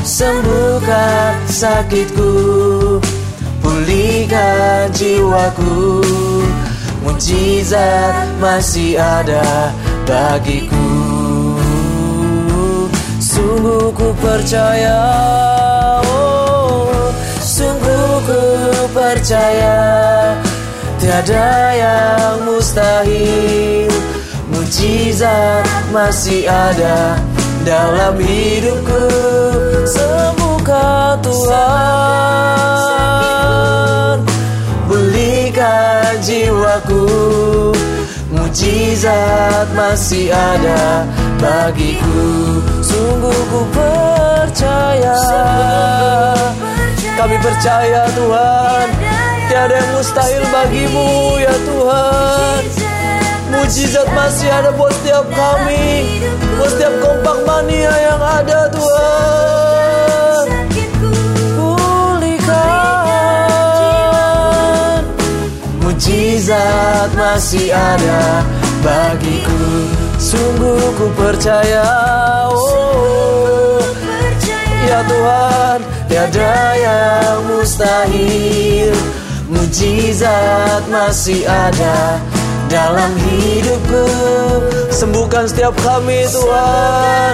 Sembuhkan 0.02 1.46
sakitku. 1.46 2.34
Pulihkan 3.62 4.90
jiwaku. 4.98 6.02
Mujizat 7.06 8.34
masih 8.42 8.98
ada 8.98 9.70
bagiku. 10.10 10.90
Sungguh 13.22 13.94
ku 13.94 14.10
percaya 14.18 14.98
oh, 16.02 16.27
Ku 18.18 18.90
percaya 18.98 19.78
Tiada 20.98 21.78
yang 21.78 22.50
mustahil. 22.50 23.94
Mujizat 24.50 25.62
masih 25.94 26.50
ada 26.50 27.22
dalam 27.62 28.18
hidupku. 28.18 29.06
Sembuhkan 29.86 31.22
Tuhan. 31.22 31.78
Pulihkan 34.90 36.18
jiwaku. 36.18 37.06
Mujizat 38.34 39.70
masih 39.78 40.34
ada 40.34 41.06
bagiku. 41.38 42.58
Sungguh 42.82 43.42
ku 43.54 43.62
percaya 43.70 45.14
Kami 47.18 47.34
percaya 47.42 48.06
Tuhan. 48.14 48.94
Tiada 49.50 49.74
yang 49.74 49.90
mustahil 49.98 50.46
bagimu 50.54 51.42
ya 51.42 51.50
Tuhan. 51.66 52.62
Mujizat 53.58 54.06
masih 54.14 54.54
ada 54.54 54.70
buat 54.78 54.94
setiap 55.02 55.26
kami. 55.34 56.22
Buat 56.62 56.78
setiap 56.78 56.94
kompak 57.02 57.42
mania 57.42 57.90
yang 57.90 58.22
ada 58.22 58.70
Tuhan. 58.70 60.46
Pulihkan. 61.58 62.62
Mujizat 65.82 67.10
masih 67.18 67.74
ada 67.74 68.46
bagiku. 68.86 69.90
Sungguh 70.22 70.94
ku 70.98 71.10
percaya 71.18 71.86
oh, 72.50 73.82
Ya 74.86 75.02
Tuhan 75.06 75.87
Tiada 76.08 76.56
yang 76.80 77.40
mustahil. 77.52 78.96
Mujizat 79.52 80.88
masih 80.88 81.44
ada 81.44 82.20
dalam 82.72 83.12
hidupku. 83.20 84.08
Sembuhkan 84.88 85.52
setiap 85.52 85.76
kami 85.84 86.24
Tuhan. 86.32 87.34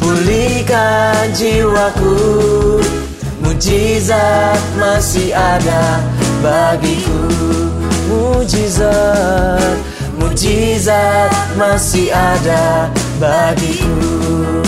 Pulihkan 0.00 1.32
jiwaku. 1.32 2.16
Mujizat 3.40 4.60
masih 4.76 5.32
ada 5.32 6.04
bagiku. 6.44 7.24
Mujizat 8.08 9.76
Mujizat 10.18 11.30
masih 11.56 12.10
ada 12.12 12.90
bagiku 13.16 14.67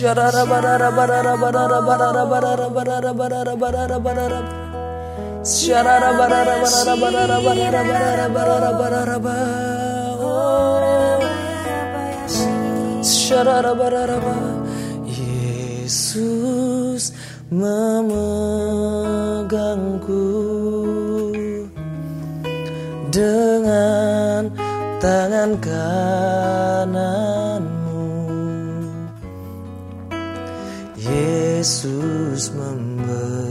Shut 0.00 0.16
up, 0.16 0.32
Yesus 15.08 17.16
memegangku 17.48 20.28
dengan 23.08 24.52
tangan 25.00 25.56
kananmu. 25.56 27.08
Yesus 31.00 32.52
memegangku. 32.52 33.49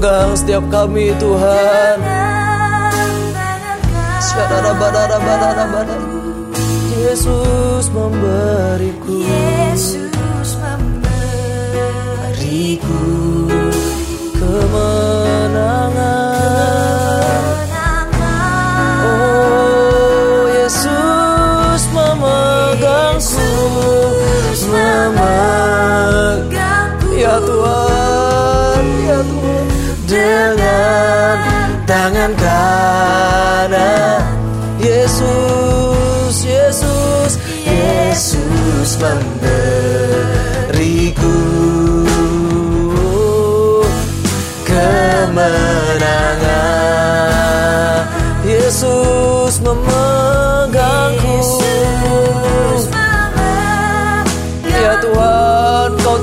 pegang 0.00 0.32
setiap 0.32 0.64
kami 0.72 1.12
Tuhan. 1.20 2.00
Yesus 7.04 7.84
memberiku. 7.92 9.20
Yesus 9.20 10.56
memberiku. 10.56 11.60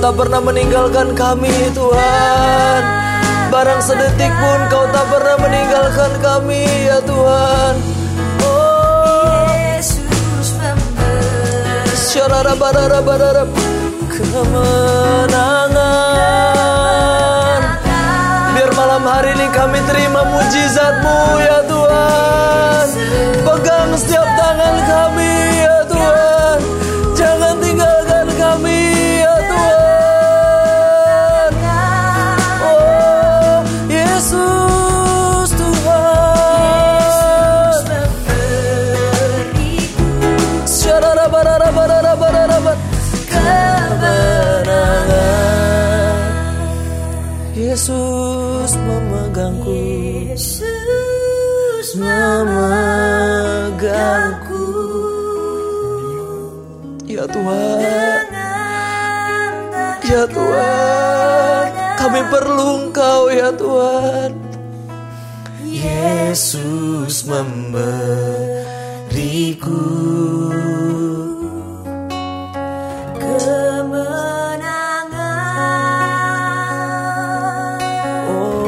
tak 0.08 0.24
pernah 0.24 0.40
meninggalkan 0.40 1.12
kami 1.20 1.52
Tuhan. 1.76 2.82
Barang 3.52 3.84
sedetik 3.84 4.32
pun 4.40 4.60
kau 4.72 4.88
tak 4.88 5.04
pernah 5.12 5.36
meninggalkan 5.36 6.16
kami 6.24 6.64
ya 6.88 7.04
Tuhan. 7.04 7.76
Oh 8.40 9.52
Kemenangan. 14.08 15.76
Biar 18.56 18.72
malam 18.80 19.04
hari 19.04 19.36
ini 19.36 19.52
kami 19.52 19.84
terima 19.92 20.24
mujizatmu 20.24 21.20
ya 21.44 21.68
Tuhan. 21.68 22.96
Pegang 23.44 23.92
setiap 24.00 24.24
tangan 24.40 24.76
kami. 24.88 25.37
ya 63.38 63.54
Tuhan 63.54 64.34
Yesus 65.62 67.22
memberiku 67.30 68.34
kemenangan 73.22 74.18
oh. 78.26 78.66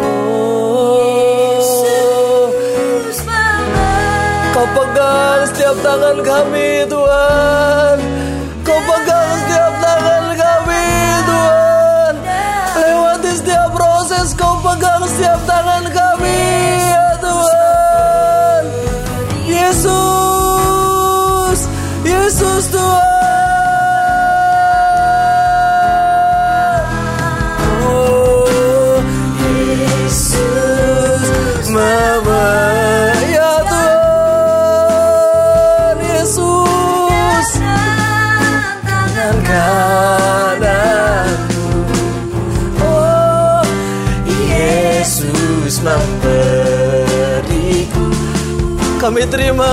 Yesus 1.57 3.17
memberiku. 3.25 4.53
Kau 4.53 4.69
pegang 4.77 5.49
setiap 5.49 5.81
tangan 5.81 6.21
kami 6.21 6.85
Tuhan 6.85 7.97
Kau 8.61 8.77
pegang 8.85 9.18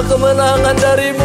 kemenangan 0.06 0.76
dari 0.78 1.15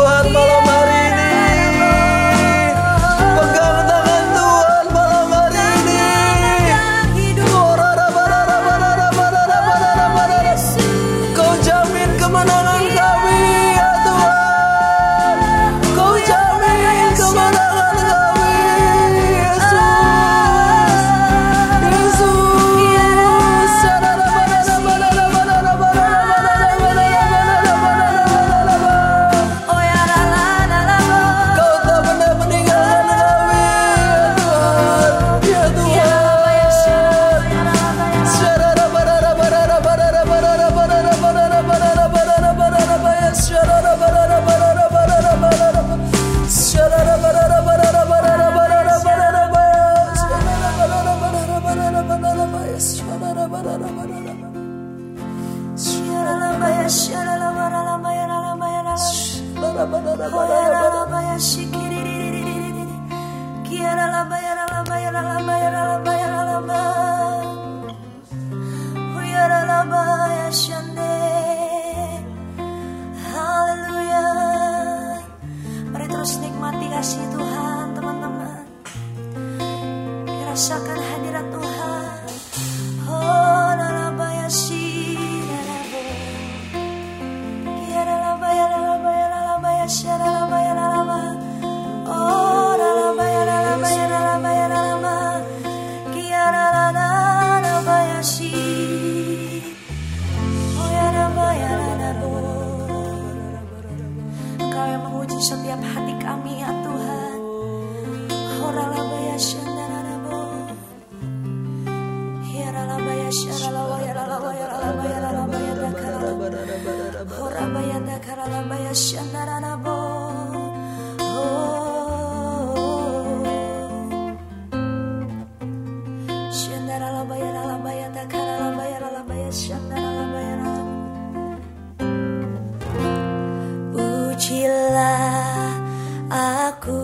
aku 136.77 137.03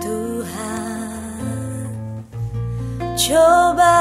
Tuhan. 0.00 1.84
Cobalah 3.18 3.97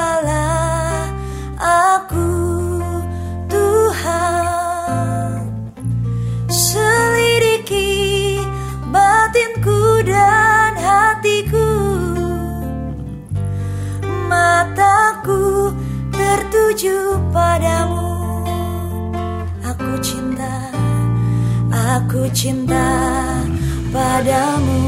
padamu 17.38 18.10
Aku 19.62 19.94
cinta 20.02 20.74
Aku 21.98 22.26
cinta 22.34 22.90
padamu 23.92 24.82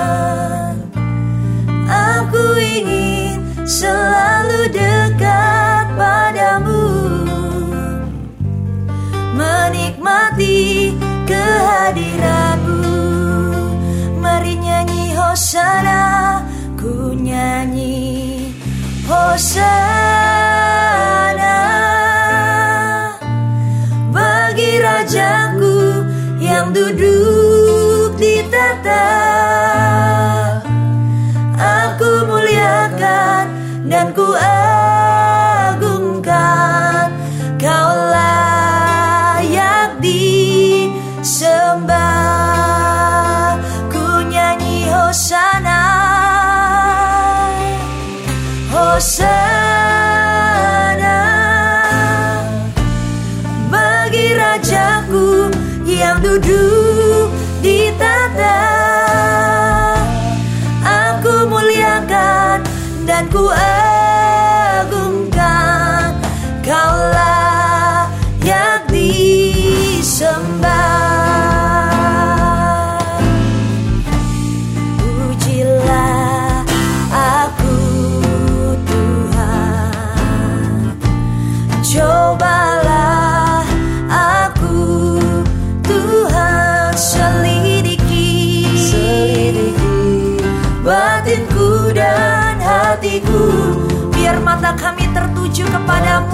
Aku 1.88 2.43
ingin 2.59 3.43
selalu 3.68 4.72
dekat 4.72 5.86
padamu. 5.99 6.86
Menikmati 9.36 10.95
kehadiratmu 11.28 12.36
Hosana 15.68 16.45
Ku 16.80 17.11
nyanyi 17.28 17.95
Hosana 19.07 19.96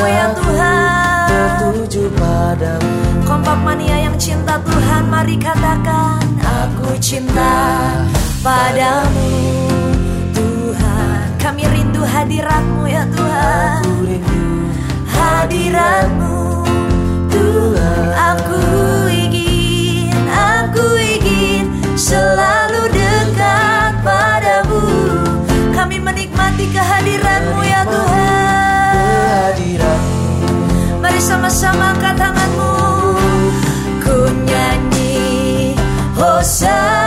kepadamu 0.03 0.19
ya 0.19 0.27
Tuhan. 0.35 1.27
Tertuju 1.31 2.03
padamu. 2.19 2.91
Kompak 3.23 3.57
mania 3.63 3.97
yang 4.03 4.15
cinta 4.19 4.59
Tuhan 4.59 5.07
Mari 5.07 5.39
katakan 5.39 6.19
Aku 6.43 6.95
cinta 6.99 7.55
padamu 8.43 9.31
Tuhan. 10.35 11.23
Kami 11.39 11.63
rindu 11.71 12.03
hadiratmu 12.03 12.83
ya 12.87 13.03
Tuhan. 13.07 13.79
Aku 13.79 13.93
rindu 14.03 14.43
Hadiratmu 15.07 16.35
Tuhan. 17.31 18.05
Aku 18.35 18.59
ingin 19.07 20.11
Aku 20.27 20.85
ingin 20.99 21.63
Selalu 21.95 22.91
dekat 22.91 23.93
padamu. 24.03 24.83
Kami 25.71 25.97
menikmati 25.99 26.67
kehadiratmu 26.69 27.59
ya 27.63 27.81
Tuhan 27.87 28.32
Sama-sama 31.23 31.95
angkat 31.95 32.19
tanganmu. 32.19 32.75
Ku 34.03 34.27
nyanyi 34.43 35.71
Hosana 36.19 37.02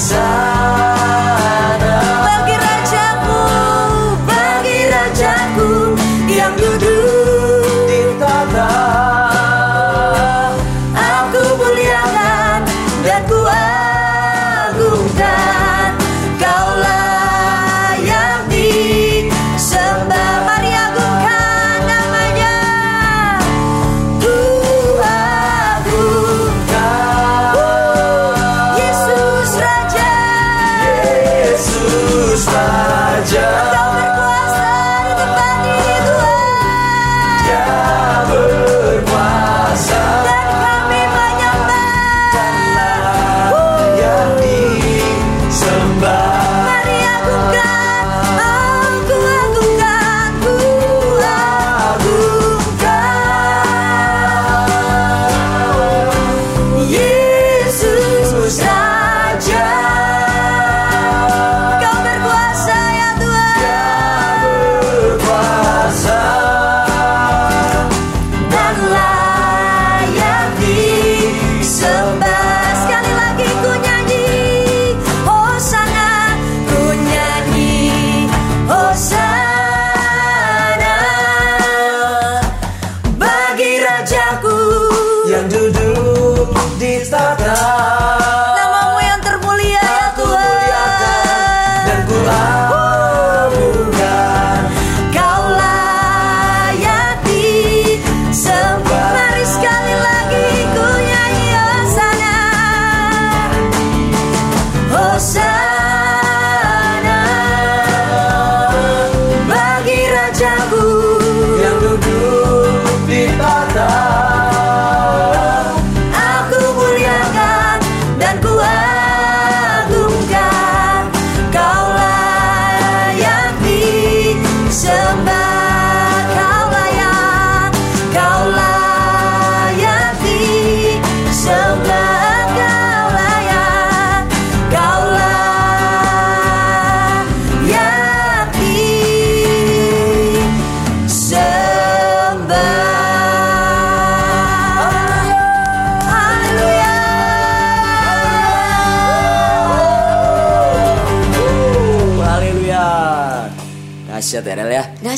side. 0.00 0.29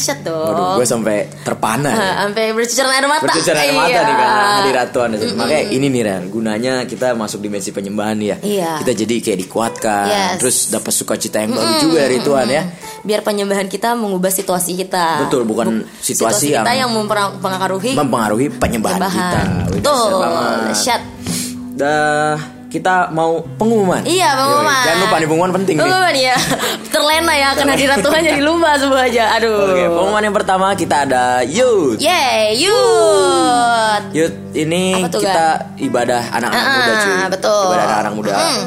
Ya. 0.03 0.19
Dahsyat 0.19 0.19
Waduh, 0.25 0.53
dong. 0.53 0.77
gue 0.77 0.87
sampai 0.89 1.17
terpana. 1.41 1.89
ya. 1.89 2.11
Sampai 2.21 2.45
bercucuran 2.51 2.91
air 2.91 3.07
mata. 3.07 3.23
Bercucuran 3.23 3.59
air 3.61 3.73
mata 3.73 3.87
Iya. 3.89 4.01
nih 4.03 4.15
karena 4.15 4.43
hadirat 4.59 4.89
Tuhan. 4.91 5.09
Makanya 5.33 5.63
ini 5.71 5.87
nih 5.89 6.03
Ren, 6.03 6.23
gunanya 6.29 6.73
kita 6.83 7.07
masuk 7.13 7.39
dimensi 7.39 7.71
penyembahan 7.71 8.19
ya. 8.19 8.37
Iya. 8.37 8.71
Kita 8.79 8.93
jadi 8.93 9.15
kayak 9.21 9.39
dikuatkan, 9.41 10.07
Yes. 10.09 10.33
terus 10.37 10.57
dapat 10.69 10.93
sukacita 10.93 11.39
yang 11.39 11.53
baru 11.53 11.73
juga 11.79 12.01
dari 12.03 12.19
Tuhan 12.19 12.47
ya. 12.49 12.63
Biar 13.01 13.21
penyembahan 13.21 13.67
kita 13.67 13.95
mengubah 13.95 14.29
situasi 14.29 14.75
kita. 14.77 15.23
Betul, 15.23 15.43
bukan 15.43 15.67
Bu- 15.73 15.87
situasi 15.97 16.51
kita 16.51 16.67
yang- 16.67 16.87
yang 16.87 16.91
mempengaruhi 16.93 17.95
Mempengaruhi 17.95 18.47
penyembahan, 18.53 18.99
kita. 18.99 19.41
Betul. 19.71 20.11
banget. 20.19 20.67
Dahsyat. 20.69 21.03
Dah 21.73 22.37
kita 22.73 23.13
mau 23.13 23.45
pengumuman. 23.61 24.01
Iya, 24.03 24.33
pengumuman. 24.33 24.73
Yoi, 24.73 24.85
Jangan 24.89 24.99
lupa 24.99 25.15
nih 25.15 25.29
pengumuman 25.29 25.53
penting 25.53 25.75
nih. 25.77 25.83
Pengumuman 25.85 26.15
ya. 26.17 26.37
Terlena 26.89 27.33
ya 27.35 27.49
kena 27.53 27.71
hadirat 27.73 27.99
Tuhan 28.01 28.21
jadi 28.25 28.41
lupa 28.49 28.71
semua 28.81 29.01
aja. 29.05 29.25
Aduh. 29.37 29.61
Oke, 29.69 29.85
pengumuman 29.87 30.23
yang 30.25 30.33
pertama 30.33 30.67
kita 30.73 31.05
ada 31.05 31.25
youth. 31.45 32.01
Yeay, 32.01 32.57
yut. 32.57 34.03
Youth 34.11 34.37
ini 34.55 35.05
tuh, 35.07 35.21
kita 35.21 35.77
ibadah 35.79 36.23
anak-anak 36.33 36.65
Ah, 36.65 36.75
muda 36.75 36.93
cuy. 36.97 37.15
betul. 37.31 37.65
Ibadah 37.69 37.85
anak-anak 37.87 38.13
muda. 38.17 38.33
Mm. 38.33 38.61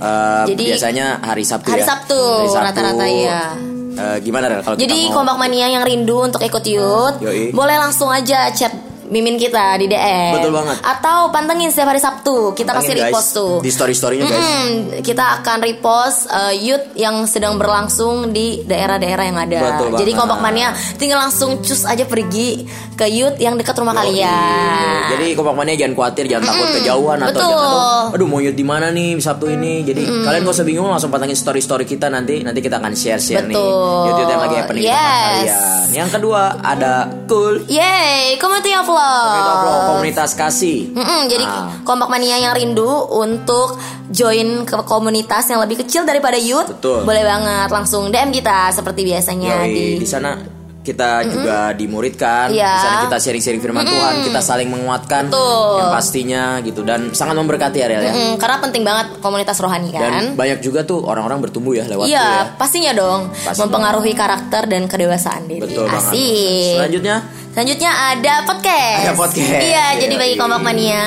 Eh, 0.00 0.44
Jadi, 0.48 0.64
biasanya 0.72 1.06
hari 1.20 1.44
Sabtu 1.44 1.68
hari 1.68 1.82
ya. 1.82 1.86
Sabtu, 1.86 2.20
rata-rata 2.54 3.04
ya. 3.04 3.42
Eh, 3.90 4.16
gimana 4.22 4.48
Rel 4.48 4.62
kalau 4.62 4.78
Jadi 4.78 4.96
kita 4.96 5.10
mau 5.12 5.16
kompak 5.20 5.36
mania 5.36 5.66
yang 5.68 5.82
rindu 5.82 6.24
untuk 6.24 6.40
ikut 6.40 6.62
Yoi. 6.62 7.50
boleh 7.52 7.76
langsung 7.76 8.08
aja 8.08 8.48
chat 8.48 8.70
mimin 9.10 9.34
kita 9.34 9.74
di 9.74 9.86
DM. 9.86 10.32
Betul 10.34 10.52
banget. 10.52 10.76
Atau 10.80 11.28
pantengin 11.28 11.68
setiap 11.68 11.90
hari 11.90 11.98
Sabtu, 11.98 12.54
kita 12.54 12.72
Pantengin, 12.72 12.96
guys, 12.96 13.10
repost 13.10 13.28
tuh. 13.32 13.54
Di 13.58 13.68
story-storynya 13.68 14.24
guys. 14.24 14.40
Mm-mm, 14.40 14.70
kita 15.02 15.24
akan 15.36 15.58
repost 15.60 16.18
uh, 16.26 16.50
youth 16.50 16.94
yang 16.94 17.26
sedang 17.26 17.54
berlangsung 17.56 18.30
di 18.30 18.62
daerah-daerah 18.62 19.24
yang 19.24 19.36
ada. 19.36 19.58
Betul 19.74 19.88
Jadi 19.96 20.10
banget. 20.10 20.20
kompak 20.22 20.38
mania 20.40 20.68
tinggal 20.94 21.18
langsung 21.20 21.58
cus 21.58 21.82
aja 21.82 22.04
pergi 22.04 22.64
ke 22.94 23.06
youth 23.06 23.36
yang 23.36 23.54
dekat 23.54 23.74
rumah 23.74 23.92
kalian. 23.92 25.10
Jadi 25.10 25.26
kompak 25.34 25.54
mania 25.54 25.74
jangan 25.74 25.94
khawatir, 25.94 26.24
jangan 26.24 26.44
takut 26.46 26.68
kejauhan 26.72 27.18
atau 27.20 27.28
betul. 27.28 27.50
jangan 27.50 27.66
aduh, 27.66 28.14
aduh 28.14 28.26
mau 28.26 28.38
youth 28.38 28.54
di 28.54 28.62
mana 28.62 28.88
nih 28.88 29.18
Sabtu 29.18 29.46
ini. 29.48 29.82
Jadi 29.82 30.02
kalian 30.06 30.40
gak 30.40 30.54
usah 30.54 30.62
bingung 30.62 30.86
langsung 30.86 31.10
pantengin 31.10 31.34
story-story 31.34 31.82
kita 31.82 32.06
nanti 32.06 32.40
nanti 32.40 32.60
kita 32.60 32.78
akan 32.78 32.92
share-share 32.92 33.42
nih 33.42 33.56
Betul. 33.56 34.06
youth 34.06 34.30
yang 34.30 34.40
lagi 34.40 34.54
happening 34.56 34.82
Yes. 34.82 34.94
kalian. 34.94 35.58
Yang 35.90 36.08
kedua 36.14 36.42
ada 36.56 36.92
cool 37.26 37.66
Yeay, 37.66 38.38
community 38.38 38.70
of 38.72 38.86
love. 39.00 39.18
Komunitas 39.22 39.56
Flow, 39.56 39.78
komunitas 39.86 40.30
kasih. 40.34 40.78
Mm-mm, 40.92 41.20
jadi 41.26 41.44
Ah. 41.44 41.72
kompak 41.82 42.08
mania 42.08 42.36
yang 42.38 42.52
rindu 42.52 42.86
untuk 43.10 43.76
join 44.08 44.64
ke 44.64 44.76
komunitas 44.84 45.46
yang 45.46 45.58
lebih 45.58 45.80
kecil 45.80 46.02
daripada 46.02 46.36
youth, 46.36 46.68
Betul. 46.70 47.02
boleh 47.02 47.22
banget 47.22 47.68
langsung 47.68 48.08
DM 48.08 48.30
kita 48.30 48.70
seperti 48.70 49.04
biasanya 49.04 49.64
Yoi, 49.64 49.70
di 49.70 49.84
di 49.96 50.08
sana 50.08 50.34
kita 50.80 51.22
juga 51.22 51.76
dimuridkan, 51.76 52.48
Iya. 52.48 52.72
di 52.72 52.80
sana 52.80 52.96
kita 53.04 53.16
sharing-sharing 53.20 53.60
firman 53.60 53.84
Tuhan, 53.84 54.24
kita 54.24 54.40
saling 54.40 54.64
menguatkan 54.66 55.28
Betul. 55.28 55.76
yang 55.76 55.90
pastinya 55.92 56.42
gitu 56.58 56.80
dan 56.80 57.12
sangat 57.12 57.36
memberkati 57.36 57.78
Ariel 57.78 58.00
ya. 58.02 58.12
Mm, 58.12 58.34
karena 58.34 58.56
penting 58.58 58.82
banget 58.82 59.20
komunitas 59.20 59.60
rohani 59.60 59.92
Dan 59.92 60.00
kan. 60.00 60.24
banyak 60.34 60.58
juga 60.58 60.80
tuh 60.82 61.04
orang-orang 61.04 61.44
bertumbuh 61.44 61.76
ya 61.76 61.84
lewat 61.84 62.08
Iya, 62.08 62.16
itu 62.18 62.32
ya. 62.32 62.42
pastinya 62.56 62.92
dong 62.96 63.20
Pasti 63.28 63.60
mempengaruhi 63.60 64.12
karakter 64.14 64.62
dan 64.66 64.82
kedewasaan 64.86 65.42
diri. 65.46 65.60
Betul 65.60 65.84
banget. 65.84 66.10
Asik. 66.10 66.74
Selanjutnya 66.74 67.16
Selanjutnya 67.50 67.90
ada 67.90 68.46
podcast. 68.46 69.02
Ada 69.02 69.12
podcast. 69.12 69.42
Iya, 69.42 69.58
Iya, 69.60 69.84
jadi 69.98 70.14
bagi 70.14 70.34
iya. 70.34 70.40
kompak 70.40 70.60
mania 70.60 71.04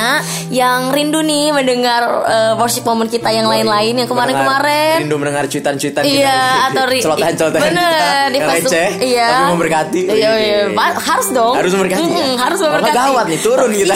yang 0.49 0.91
rindu 0.91 1.23
nih 1.23 1.49
mendengar 1.49 2.03
uh, 2.03 2.53
worship 2.55 2.83
moment 2.83 3.07
kita 3.07 3.31
yang 3.31 3.47
lain-lain 3.47 3.95
yang 3.95 4.05
kemarin-kemarin. 4.05 4.99
rindu 4.99 5.15
mendengar 5.15 5.47
cuitan-cuitan 5.47 6.03
Iya 6.03 6.35
atau 6.67 6.83
ri- 6.85 6.99
celotehan-celotehan 6.99 7.63
bener 7.65 7.87
kita 7.87 8.11
di 8.27 8.37
yang 8.37 8.49
receh 8.51 8.87
iya 9.01 9.27
tapi 9.29 9.43
memberkati 9.49 10.01
iya, 10.11 10.31
iya. 10.35 10.59
Harus 10.75 11.27
dong 11.31 11.55
Harus 11.55 11.71
memberkati 11.71 12.03
ya? 12.03 12.11
Mm, 12.21 12.35
harus 12.35 12.59
Kalau 12.59 12.69
nggak 12.69 12.81
memberkati 12.83 13.07
gawat 13.07 13.25
nih, 13.25 13.39
turun 13.39 13.69
kita. 13.71 13.95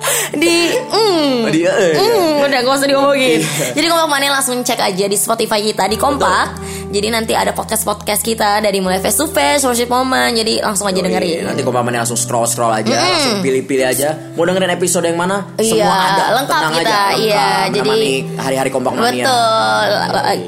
di 0.42 0.56
mm, 0.70 1.32
Oh, 1.40 1.48
di- 1.48 1.64
eh, 1.64 1.90
iya. 1.90 1.96
mm, 1.98 2.44
udah 2.44 2.58
gak 2.60 2.76
usah 2.76 2.88
diomongin 2.88 3.40
Iya. 3.40 3.72
jadi 3.72 3.86
kompak 3.88 4.08
mania 4.10 4.30
langsung 4.30 4.60
cek 4.60 4.78
aja 4.78 5.04
di 5.06 5.16
Spotify 5.16 5.60
kita 5.62 5.84
di 5.86 5.96
kompak 5.96 6.44
Jadi 6.90 7.06
nanti 7.06 7.32
ada 7.32 7.54
podcast-podcast 7.54 8.18
kita 8.18 8.58
dari 8.58 8.82
mulai 8.82 8.98
face 8.98 9.14
to 9.14 9.30
face, 9.30 9.62
worship 9.62 9.86
moment. 9.86 10.34
Jadi 10.34 10.58
langsung 10.58 10.90
aja 10.90 10.98
Yoi, 10.98 11.06
dengerin. 11.06 11.40
Nanti 11.46 11.62
kompamannya 11.62 12.02
langsung 12.02 12.18
scroll 12.18 12.44
scroll 12.44 12.74
aja, 12.74 12.90
langsung 12.90 13.38
pilih-pilih 13.38 13.86
aja. 13.86 14.34
Mau 14.34 14.42
dengerin 14.42 14.74
episode 14.74 15.06
yang 15.06 15.14
mana? 15.14 15.54
Iya, 15.54 15.70
Semua 15.70 15.94
ada. 15.94 16.24
lengkap 16.34 16.58
Tenang 16.58 16.74
kita. 16.74 16.90
aja. 16.90 17.14
Iya, 17.14 17.46
jadi 17.70 17.98
hari-hari 18.36 18.70
kompak 18.70 18.92
mania. 18.92 19.22
Betul. 19.22 19.86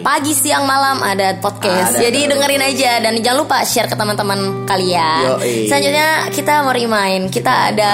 Pagi, 0.02 0.32
siang, 0.34 0.66
malam 0.66 0.98
ada 0.98 1.38
podcast. 1.38 1.94
Ada 1.94 2.02
Jadi 2.02 2.20
terus. 2.20 2.30
dengerin 2.34 2.62
aja 2.64 2.90
dan 2.98 3.12
jangan 3.22 3.38
lupa 3.38 3.56
share 3.62 3.86
ke 3.86 3.94
teman-teman 3.94 4.38
kalian. 4.66 5.38
Yoi. 5.38 5.70
Selanjutnya 5.70 6.08
kita 6.34 6.52
mau 6.60 6.74
remind, 6.74 7.30
kita 7.30 7.70
ada 7.70 7.92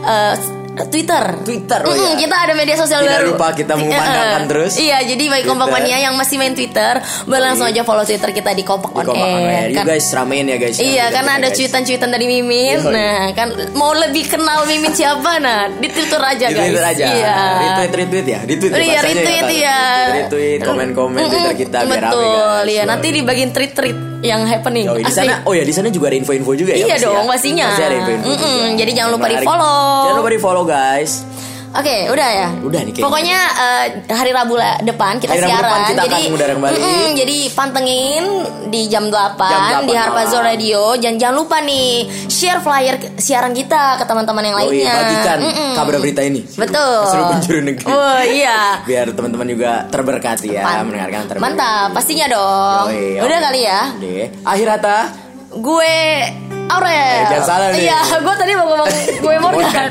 eh, 0.00 0.34
Twitter. 0.72 1.24
Twitter, 1.42 1.80
oh 1.82 1.92
iya. 1.92 2.16
Kita 2.16 2.36
ada 2.38 2.52
media 2.52 2.72
sosial 2.74 3.00
Tidak 3.00 3.12
baru. 3.14 3.28
lupa 3.30 3.52
kita 3.52 3.76
mengumandangkan 3.76 4.40
Eh, 4.40 4.48
terus. 4.48 4.72
Iya, 4.74 4.98
jadi 5.04 5.24
bagi 5.28 5.44
kompak 5.44 5.68
mania 5.68 6.00
yang 6.00 6.14
masih 6.14 6.36
main 6.36 6.52
Twitter, 6.52 6.96
boleh 7.22 7.42
langsung 7.42 7.66
aja 7.66 7.82
follow 7.82 8.02
Twitter 8.02 8.30
kita 8.30 8.50
di 8.50 8.62
kompak 8.62 8.88
Di 8.90 9.04
on 9.04 9.12
air. 9.12 9.68
You 9.68 9.76
Kan- 9.76 9.86
guys 9.86 10.08
ramein 10.10 10.46
ya 10.46 10.56
guys. 10.56 10.76
Iya, 10.76 11.04
Kita, 11.06 11.14
karena 11.14 11.32
ada 11.36 11.48
cuitan-cuitan 11.50 12.08
dari 12.08 12.26
Mimin. 12.26 12.78
Yoi. 12.78 12.88
Nah, 12.90 13.20
kan 13.32 13.48
mau 13.72 13.92
lebih 13.92 14.24
kenal 14.26 14.64
Mimin 14.64 14.92
siapa? 14.92 15.36
Nah, 15.38 15.68
di 15.70 15.88
Twitter 15.88 16.18
aja 16.18 16.46
Di 16.46 16.54
guys. 16.54 16.64
Twitter 16.66 16.84
aja. 16.86 17.04
Iya. 17.06 17.36
Retweet 17.60 17.92
retweet 17.94 18.26
ya. 18.26 18.40
Di 18.40 18.54
Twitter 18.56 18.78
Iya, 18.78 18.98
retweet 19.02 19.48
ya. 19.54 19.80
Retweet, 20.14 20.60
komen-komen 20.62 21.20
Twitter 21.22 21.54
kita 21.58 21.78
biar 21.84 22.00
rame, 22.02 22.16
Betul, 22.16 22.24
guys. 22.32 22.68
iya. 22.70 22.82
Nanti 22.84 23.06
dibagiin 23.10 23.50
tweet-tweet 23.52 23.98
yang 24.22 24.46
happening. 24.46 24.86
Oh, 24.86 24.94
di 24.94 25.02
Asik. 25.02 25.26
sana, 25.26 25.42
oh 25.42 25.52
ya 25.52 25.66
di 25.66 25.74
sana 25.74 25.90
juga 25.90 26.06
ada 26.08 26.16
info-info 26.16 26.54
juga 26.54 26.72
ya. 26.72 26.86
Iya 26.86 26.94
pasti 26.94 27.04
dong, 27.04 27.14
ya? 27.18 27.26
pastinya. 27.26 27.66
Pasti 27.68 27.82
ada 27.82 27.94
info-info 27.98 28.26
Mm-mm, 28.30 28.38
juga. 28.38 28.78
jadi 28.78 28.90
jangan 28.94 29.10
lupa 29.10 29.26
Menarik. 29.26 29.42
di-follow. 29.42 29.82
Jangan 30.06 30.16
lupa 30.16 30.30
di 30.30 30.40
follow 30.40 30.64
guys. 30.64 31.10
Oke, 31.72 31.96
udah 32.06 32.28
ya. 32.30 32.48
Udah 32.58 32.80
nih 32.80 32.92
kayaknya. 32.92 33.04
Pokoknya 33.04 33.38
eh, 33.56 33.84
hari 34.10 34.30
Rabu 34.30 34.54
depan 34.82 35.16
kita 35.16 35.30
Hari 35.30 35.40
Rabu 35.40 35.50
siaran. 35.50 35.64
depan 35.64 35.80
kita 35.82 35.92
akan 35.96 36.10
jadi 36.12 36.22
mengudara 36.26 36.52
kembali. 36.52 36.76
mm-mm, 36.76 37.06
jadi 37.14 37.36
pantengin 37.52 38.24
di 38.68 38.80
jam 38.86 39.04
8, 39.06 39.40
Jam 39.40 39.80
8 39.80 39.88
di 39.88 39.94
Harpazo 39.94 40.36
malam. 40.36 40.46
Radio. 40.46 40.82
Dan 40.94 41.12
jangan 41.16 41.36
lupa 41.38 41.56
nih 41.58 41.88
share 42.26 42.60
flyer 42.60 42.94
siaran 43.16 43.52
kita 43.52 43.96
ke 43.96 44.04
teman-teman 44.04 44.42
yang 44.42 44.54
Oh 44.54 44.62
iya, 44.62 44.68
lainnya. 44.68 44.92
bagikan 44.98 45.38
Mm-mm. 45.42 45.72
kabar 45.74 45.94
berita 45.98 46.20
ini. 46.20 46.40
Betul. 46.52 46.98
Seluruh 47.08 47.28
penjuru 47.30 47.60
negeri. 47.62 47.86
Oh 47.86 48.20
iya. 48.22 48.58
Biar 48.88 49.06
teman-teman 49.10 49.46
juga 49.46 49.72
terberkati 49.86 50.48
ya 50.50 50.62
Pan- 50.62 50.84
mendengarkan 50.84 51.20
terberkati. 51.26 51.42
Mantap, 51.42 51.88
pastinya 51.92 52.26
dong. 52.28 52.84
Yoi, 52.90 53.16
Udah 53.18 53.38
oke. 53.38 53.46
kali 53.48 53.60
ya. 53.62 53.80
Deh. 53.96 54.26
Akhir 54.42 54.66
kata 54.70 54.96
Gue 55.54 55.92
Aurel. 56.72 56.92
Eh, 56.92 57.20
jangan 57.28 57.44
salah 57.44 57.68
nih. 57.72 57.80
Iya, 57.84 58.00
gue 58.24 58.34
tadi 58.36 58.52
mau 58.56 58.66
ngomong 58.66 58.88
gue 59.24 59.36
Morgan. 59.38 59.90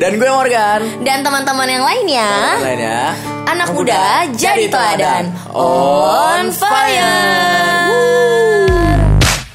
Dan 0.00 0.12
gue 0.16 0.30
Morgan. 0.30 0.80
Dan 1.04 1.18
teman-teman 1.20 1.68
yang 1.68 1.84
lainnya. 1.84 2.30
Yang 2.58 2.66
lain 2.66 2.80
ya. 2.80 3.02
Anak 3.46 3.68
muda 3.76 4.24
jadi 4.32 4.66
teladan. 4.72 5.24
On 5.52 6.48
fire. 6.48 7.92